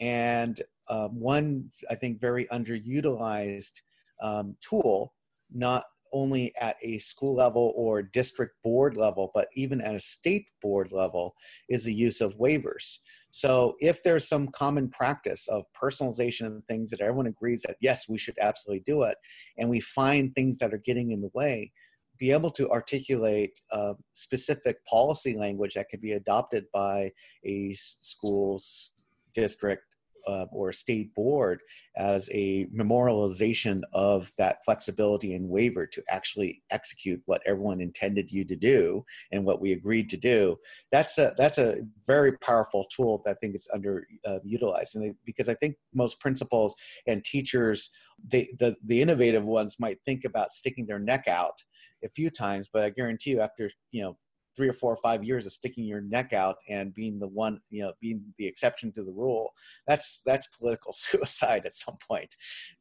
And 0.01 0.61
um, 0.89 1.19
one, 1.19 1.71
I 1.91 1.95
think, 1.95 2.21
very 2.21 2.47
underutilized 2.47 3.73
um, 4.21 4.57
tool, 4.61 5.15
not 5.53 5.85
only 6.13 6.53
at 6.61 6.77
a 6.83 6.99
school 6.99 7.35
level 7.35 7.73
or 7.77 8.03
district 8.03 8.55
board 8.63 8.97
level, 8.97 9.31
but 9.35 9.49
even 9.55 9.81
at 9.81 9.95
a 9.95 10.01
state 10.01 10.47
board 10.63 10.93
level, 10.93 11.35
is 11.69 11.85
the 11.85 11.95
use 11.95 12.21
of 12.21 12.39
waivers. 12.39 12.99
So 13.37 13.75
if 13.81 14.01
there's 14.05 14.29
some 14.29 14.47
common 14.47 14.89
practice 14.91 15.49
of 15.49 15.65
personalization 15.75 16.47
and 16.47 16.65
things 16.69 16.93
that 16.93 17.01
everyone 17.01 17.27
agrees 17.27 17.63
that 17.67 17.77
yes, 17.81 18.09
we 18.09 18.17
should 18.17 18.39
absolutely 18.41 18.85
do 18.87 19.03
it, 19.03 19.17
and 19.59 19.69
we 19.69 19.81
find 19.81 20.33
things 20.33 20.59
that 20.59 20.73
are 20.73 20.81
getting 20.85 21.11
in 21.11 21.21
the 21.21 21.33
way, 21.35 21.73
be 22.17 22.31
able 22.31 22.53
to 22.53 22.71
articulate 22.71 23.61
uh, 23.73 23.95
specific 24.13 24.87
policy 24.87 25.37
language 25.37 25.75
that 25.75 25.89
could 25.89 26.01
be 26.01 26.13
adopted 26.13 26.67
by 26.73 27.11
a 27.45 27.75
school's 27.75 28.93
district 29.35 29.94
uh, 30.27 30.47
or 30.53 30.73
state 30.73 31.15
board 31.15 31.61
as 31.97 32.29
a 32.33 32.67
memorialization 32.67 33.83
of 33.93 34.33
that 34.39 34.65
flexibility 34.65 35.35
and 35.35 35.49
waiver 35.49 35.87
to 35.87 36.03
actually 36.09 36.63
execute 36.71 37.23
what 37.27 37.43
everyone 37.47 37.81
intended 37.81 38.31
you 38.31 38.45
to 38.45 38.57
do 38.57 39.05
and 39.33 39.45
what 39.45 39.61
we 39.61 39.73
agreed 39.73 40.09
to 40.09 40.17
do. 40.17 40.57
That's 40.91 41.19
a 41.19 41.35
that's 41.37 41.59
a 41.59 41.79
very 42.07 42.37
powerful 42.39 42.87
tool 42.95 43.23
that 43.25 43.33
I 43.33 43.35
think 43.35 43.55
is 43.55 43.69
underutilized, 43.75 44.97
uh, 44.97 45.01
and 45.01 45.15
because 45.25 45.49
I 45.49 45.55
think 45.55 45.77
most 45.95 46.21
principals 46.21 46.75
and 47.07 47.25
teachers, 47.25 47.91
they, 48.27 48.49
the 48.59 48.77
the 48.85 49.01
innovative 49.03 49.45
ones 49.45 49.77
might 49.79 49.99
think 50.05 50.25
about 50.25 50.53
sticking 50.53 50.87
their 50.87 50.99
neck 50.99 51.29
out 51.29 51.63
a 52.05 52.09
few 52.09 52.31
times, 52.31 52.69
but 52.73 52.85
I 52.85 52.91
guarantee 52.91 53.31
you, 53.31 53.41
after 53.41 53.71
you 53.91 54.03
know 54.03 54.17
three 54.57 54.69
or 54.69 54.73
four 54.73 54.93
or 54.93 54.99
five 55.03 55.25
years 55.25 55.47
of 55.47 55.53
sticking 55.53 55.85
your 55.85 56.01
neck 56.01 56.33
out 56.33 56.57
and 56.69 56.95
being 56.95 57.19
the 57.19 57.29
one, 57.29 57.61
you 57.71 57.83
know, 57.83 57.93
being 58.01 58.23
the 58.39 58.47
exception 58.47 58.93
to 58.93 59.03
the 59.03 59.13
rule, 59.13 59.51
that's 59.87 60.21
that's 60.25 60.49
political 60.59 60.93
suicide 60.97 61.67
at 61.67 61.77
some 61.77 61.97
point. 62.09 62.35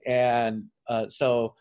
And 0.06 0.66
uh, 0.88 1.08
so 1.10 1.56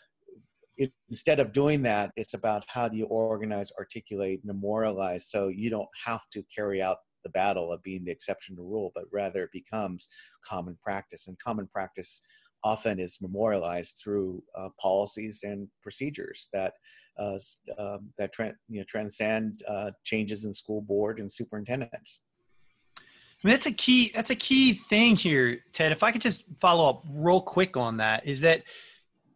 it, 0.77 0.93
instead 1.11 1.41
of 1.41 1.53
doing 1.53 1.83
that, 1.83 2.13
it's 2.17 2.35
about 2.35 2.65
how 2.67 2.89
do 2.89 2.97
you 2.97 3.07
organize, 3.07 3.71
articulate, 3.79 4.41
memorialize 4.45 5.29
so 5.29 5.49
you 5.49 5.71
don't 5.71 5.89
have 6.05 6.23
to 6.33 6.43
carry 6.55 6.81
out 6.83 6.99
the 7.23 7.31
battle 7.31 7.73
of 7.73 7.83
being 7.83 8.05
the 8.05 8.11
exception 8.11 8.57
to 8.57 8.63
rule, 8.63 8.91
but 8.95 9.05
rather 9.13 9.45
it 9.45 9.53
becomes 9.53 10.09
common 10.45 10.77
practice. 10.83 11.29
And 11.29 11.39
common 11.39 11.69
practice 11.69 12.21
often 12.65 12.99
is 12.99 13.19
memorialized 13.21 14.01
through 14.03 14.43
uh, 14.57 14.69
policies 14.81 15.41
and 15.45 15.69
procedures 15.83 16.49
that 16.53 16.75
uh, 17.19 17.39
um, 17.79 18.11
that 18.19 18.33
tra- 18.33 18.55
you 18.69 18.79
know, 18.79 18.85
transcend 18.89 19.63
uh, 19.69 19.91
changes 20.05 20.45
in 20.45 20.53
school 20.53 20.81
board 20.81 21.19
and 21.19 21.31
superintendents. 21.31 22.21
I 22.99 23.49
mean, 23.49 23.55
that's 23.55 23.67
a 23.67 23.73
key. 23.73 24.13
That's 24.15 24.31
a 24.31 24.37
key 24.37 24.75
thing 24.75 25.17
here, 25.17 25.59
Ted. 25.73 25.93
If 25.93 26.03
I 26.03 26.13
could 26.13 26.23
just 26.23 26.45
follow 26.61 26.89
up 26.89 27.05
real 27.11 27.41
quick 27.41 27.77
on 27.77 27.97
that, 27.99 28.25
is 28.27 28.41
that 28.41 28.63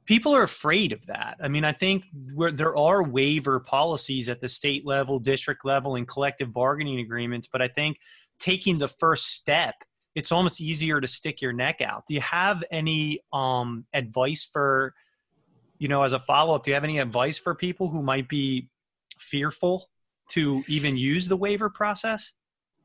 people 0.07 0.35
are 0.35 0.43
afraid 0.43 0.93
of 0.93 1.05
that. 1.07 1.37
I 1.43 1.49
mean, 1.49 1.65
I 1.65 1.73
think 1.73 2.05
there 2.15 2.77
are 2.77 3.03
waiver 3.03 3.61
policies 3.61 4.29
at 4.29 4.41
the 4.41 4.49
state 4.49 4.87
level, 4.87 5.19
district 5.19 5.65
level, 5.65 5.97
and 5.97 6.07
collective 6.07 6.53
bargaining 6.53 7.01
agreements, 7.01 7.49
but 7.51 7.61
I 7.61 7.69
think 7.69 7.99
taking 8.39 8.79
the 8.79 8.89
first 8.89 9.35
step, 9.35 9.75
it's 10.17 10.33
almost 10.33 10.61
easier 10.61 11.01
to 11.01 11.07
stick 11.07 11.41
your 11.41 11.53
neck 11.53 11.81
out. 11.81 12.05
Do 12.09 12.15
you 12.15 12.23
have 12.23 12.65
any 12.73 13.21
um, 13.33 13.85
advice 13.95 14.49
for, 14.51 14.95
you 15.79 15.87
know, 15.87 16.03
as 16.03 16.15
a 16.15 16.19
follow 16.19 16.57
up? 16.57 16.65
Do 16.65 16.71
you 16.71 16.75
have 16.75 16.85
any 16.85 16.99
advice 16.99 17.39
for 17.39 17.55
people 17.55 17.89
who 17.89 18.03
might 18.03 18.29
be 18.29 18.69
fearful 19.19 19.89
to 20.31 20.65
even 20.67 20.97
use 20.97 21.29
the 21.29 21.37
waiver 21.37 21.71
process? 21.71 22.33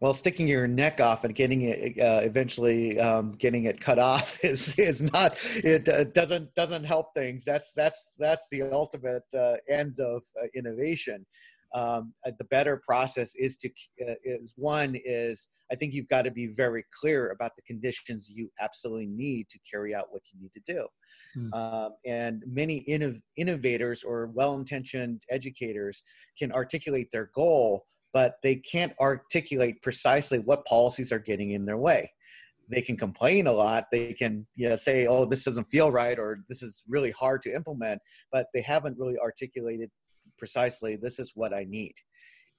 well, 0.02 0.16
sticking 0.16 0.48
your 0.48 0.68
neck 0.68 1.00
off 1.00 1.24
and 1.26 1.36
getting 1.36 1.62
it 1.62 2.00
uh, 2.00 2.22
eventually 2.24 3.00
um, 3.00 3.34
getting 3.34 3.66
it 3.66 3.80
cut 3.80 4.00
off 4.00 4.40
is 4.44 4.78
is 4.78 5.02
not 5.14 5.38
it 5.56 5.88
uh, 5.88 6.06
doesn't 6.06 6.54
doesn't 6.56 6.84
help 6.84 7.14
things. 7.16 7.46
That's 7.46 7.72
that's 7.74 8.14
that's 8.18 8.48
the 8.52 8.64
ultimate 8.64 9.24
uh, 9.38 9.58
end 9.70 10.00
of 10.00 10.24
uh, 10.42 10.48
innovation. 10.56 11.26
Um, 11.74 12.14
uh, 12.26 12.32
the 12.38 12.46
better 12.46 12.82
process 12.86 13.34
is 13.36 13.56
to 13.58 13.70
uh, 14.08 14.16
is 14.24 14.54
one 14.58 14.96
is 15.06 15.48
I 15.72 15.76
think 15.76 15.94
you've 15.94 16.10
got 16.10 16.24
to 16.24 16.32
be 16.32 16.48
very 16.48 16.84
clear 17.00 17.30
about 17.30 17.56
the 17.56 17.62
conditions 17.62 18.32
you 18.34 18.52
absolutely 18.60 19.08
need 19.08 19.48
to 19.50 19.60
carry 19.70 19.96
out 19.96 20.08
what 20.10 20.22
you 20.32 20.42
need 20.42 20.52
to 20.54 20.62
do. 20.68 20.88
Hmm. 21.34 21.54
Um, 21.54 21.92
and 22.06 22.44
many 22.46 22.84
innov- 22.90 23.22
innovators 23.38 24.04
or 24.04 24.28
well-intentioned 24.28 25.24
educators 25.30 26.04
can 26.38 26.52
articulate 26.52 27.08
their 27.14 27.32
goal 27.34 27.86
but 28.14 28.36
they 28.44 28.56
can't 28.56 28.94
articulate 29.00 29.82
precisely 29.82 30.40
what 30.40 30.66
policies 30.66 31.12
are 31.12 31.20
getting 31.20 31.52
in 31.52 31.66
their 31.66 31.78
way. 31.78 32.12
They 32.70 32.82
can 32.82 32.96
complain 32.96 33.48
a 33.48 33.52
lot. 33.52 33.86
They 33.92 34.14
can 34.14 34.48
you 34.56 34.70
know, 34.70 34.76
say, 34.76 35.08
oh, 35.08 35.26
this 35.26 35.44
doesn't 35.44 35.70
feel 35.70 35.92
right 35.92 36.18
or 36.18 36.40
this 36.48 36.64
is 36.64 36.84
really 36.88 37.12
hard 37.12 37.42
to 37.44 37.54
implement, 37.54 38.02
but 38.32 38.48
they 38.54 38.62
haven't 38.62 38.98
really 38.98 39.18
articulated 39.18 39.90
precisely 40.42 40.96
this 40.96 41.20
is 41.20 41.34
what 41.36 41.54
I 41.54 41.66
need. 41.70 41.94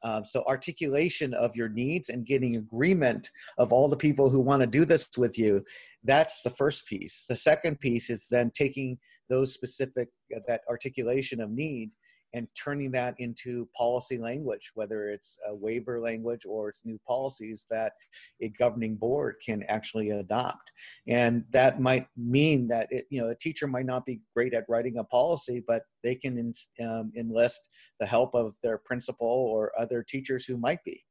Um, 0.04 0.24
so 0.24 0.44
articulation 0.46 1.34
of 1.34 1.56
your 1.56 1.68
needs 1.68 2.10
and 2.10 2.24
getting 2.24 2.54
agreement 2.54 3.28
of 3.58 3.72
all 3.72 3.88
the 3.88 3.96
people 3.96 4.30
who 4.30 4.40
want 4.40 4.60
to 4.60 4.68
do 4.68 4.84
this 4.84 5.08
with 5.18 5.36
you, 5.36 5.64
that's 6.04 6.42
the 6.42 6.50
first 6.50 6.86
piece. 6.86 7.24
The 7.28 7.34
second 7.34 7.80
piece 7.80 8.08
is 8.08 8.28
then 8.30 8.52
taking 8.54 8.98
those 9.28 9.52
specific, 9.52 10.08
that 10.46 10.60
articulation 10.68 11.40
of 11.40 11.50
need 11.50 11.90
and 12.34 12.48
turning 12.54 12.90
that 12.92 13.14
into 13.18 13.68
policy 13.76 14.18
language, 14.18 14.70
whether 14.74 15.08
it's 15.08 15.38
a 15.46 15.54
waiver 15.54 16.00
language 16.00 16.42
or 16.46 16.68
it's 16.68 16.84
new 16.84 16.98
policies 17.06 17.66
that 17.70 17.92
a 18.40 18.48
governing 18.58 18.96
board 18.96 19.36
can 19.44 19.62
actually 19.68 20.10
adopt. 20.10 20.70
And 21.06 21.44
that 21.52 21.80
might 21.80 22.06
mean 22.16 22.68
that 22.68 22.88
it, 22.90 23.06
you 23.10 23.20
know 23.20 23.28
a 23.28 23.34
teacher 23.34 23.66
might 23.66 23.86
not 23.86 24.06
be 24.06 24.20
great 24.34 24.54
at 24.54 24.64
writing 24.68 24.98
a 24.98 25.04
policy, 25.04 25.62
but 25.66 25.82
they 26.02 26.14
can 26.14 26.52
um, 26.82 27.12
enlist 27.16 27.68
the 28.00 28.06
help 28.06 28.34
of 28.34 28.56
their 28.62 28.78
principal 28.78 29.28
or 29.28 29.72
other 29.78 30.02
teachers 30.02 30.44
who 30.44 30.56
might 30.56 30.82
be. 30.84 31.02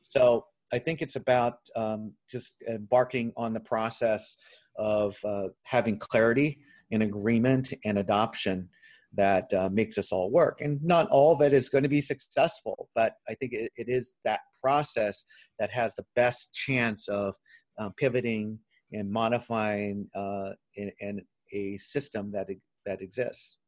So 0.00 0.46
I 0.72 0.78
think 0.78 1.02
it's 1.02 1.16
about 1.16 1.58
um, 1.74 2.12
just 2.30 2.54
embarking 2.68 3.32
on 3.36 3.52
the 3.52 3.60
process 3.60 4.36
of 4.76 5.16
uh, 5.24 5.48
having 5.64 5.96
clarity 5.96 6.58
and 6.92 7.02
agreement 7.02 7.72
and 7.84 7.98
adoption 7.98 8.68
that 9.16 9.52
uh, 9.52 9.68
makes 9.72 9.98
us 9.98 10.12
all 10.12 10.30
work. 10.30 10.60
And 10.60 10.82
not 10.82 11.08
all 11.08 11.32
of 11.32 11.40
it 11.40 11.52
is 11.52 11.68
going 11.68 11.82
to 11.82 11.88
be 11.88 12.00
successful, 12.00 12.88
but 12.94 13.14
I 13.28 13.34
think 13.34 13.52
it, 13.52 13.72
it 13.76 13.88
is 13.88 14.12
that 14.24 14.40
process 14.62 15.24
that 15.58 15.70
has 15.70 15.94
the 15.96 16.04
best 16.14 16.54
chance 16.54 17.08
of 17.08 17.34
uh, 17.78 17.90
pivoting 17.98 18.58
and 18.92 19.10
modifying 19.10 20.08
uh, 20.14 20.50
in, 20.74 20.92
in, 21.00 21.22
a 21.52 21.76
system 21.76 22.32
that 22.32 22.48
that 22.84 23.00
exists. 23.00 23.58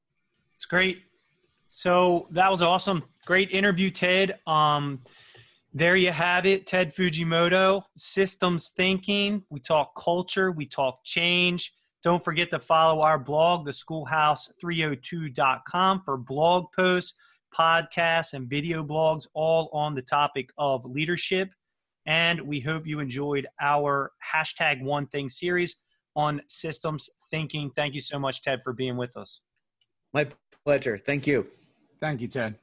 It's 0.56 0.64
great. 0.64 1.02
So 1.68 2.26
that 2.32 2.50
was 2.50 2.60
awesome. 2.60 3.04
Great 3.24 3.52
interview, 3.52 3.88
Ted. 3.88 4.40
Um, 4.48 5.00
there 5.72 5.94
you 5.94 6.10
have 6.10 6.44
it, 6.44 6.66
Ted 6.66 6.92
Fujimoto. 6.92 7.82
Systems 7.96 8.70
thinking. 8.70 9.44
We 9.48 9.60
talk 9.60 9.94
culture. 9.96 10.50
We 10.50 10.66
talk 10.66 11.04
change. 11.04 11.72
Don't 12.02 12.22
forget 12.22 12.50
to 12.50 12.60
follow 12.60 13.02
our 13.02 13.18
blog, 13.18 13.66
theschoolhouse302.com, 13.66 16.02
for 16.04 16.16
blog 16.16 16.66
posts, 16.74 17.14
podcasts, 17.56 18.34
and 18.34 18.48
video 18.48 18.84
blogs, 18.84 19.26
all 19.34 19.68
on 19.72 19.94
the 19.94 20.02
topic 20.02 20.50
of 20.58 20.84
leadership. 20.84 21.50
And 22.06 22.40
we 22.42 22.60
hope 22.60 22.86
you 22.86 23.00
enjoyed 23.00 23.48
our 23.60 24.12
hashtag 24.34 24.82
one 24.82 25.08
thing 25.08 25.28
series 25.28 25.76
on 26.14 26.40
systems 26.48 27.10
thinking. 27.30 27.70
Thank 27.74 27.94
you 27.94 28.00
so 28.00 28.18
much, 28.18 28.42
Ted, 28.42 28.62
for 28.62 28.72
being 28.72 28.96
with 28.96 29.16
us. 29.16 29.40
My 30.12 30.28
pleasure. 30.64 30.96
Thank 30.96 31.26
you. 31.26 31.46
Thank 32.00 32.20
you, 32.20 32.28
Ted. 32.28 32.54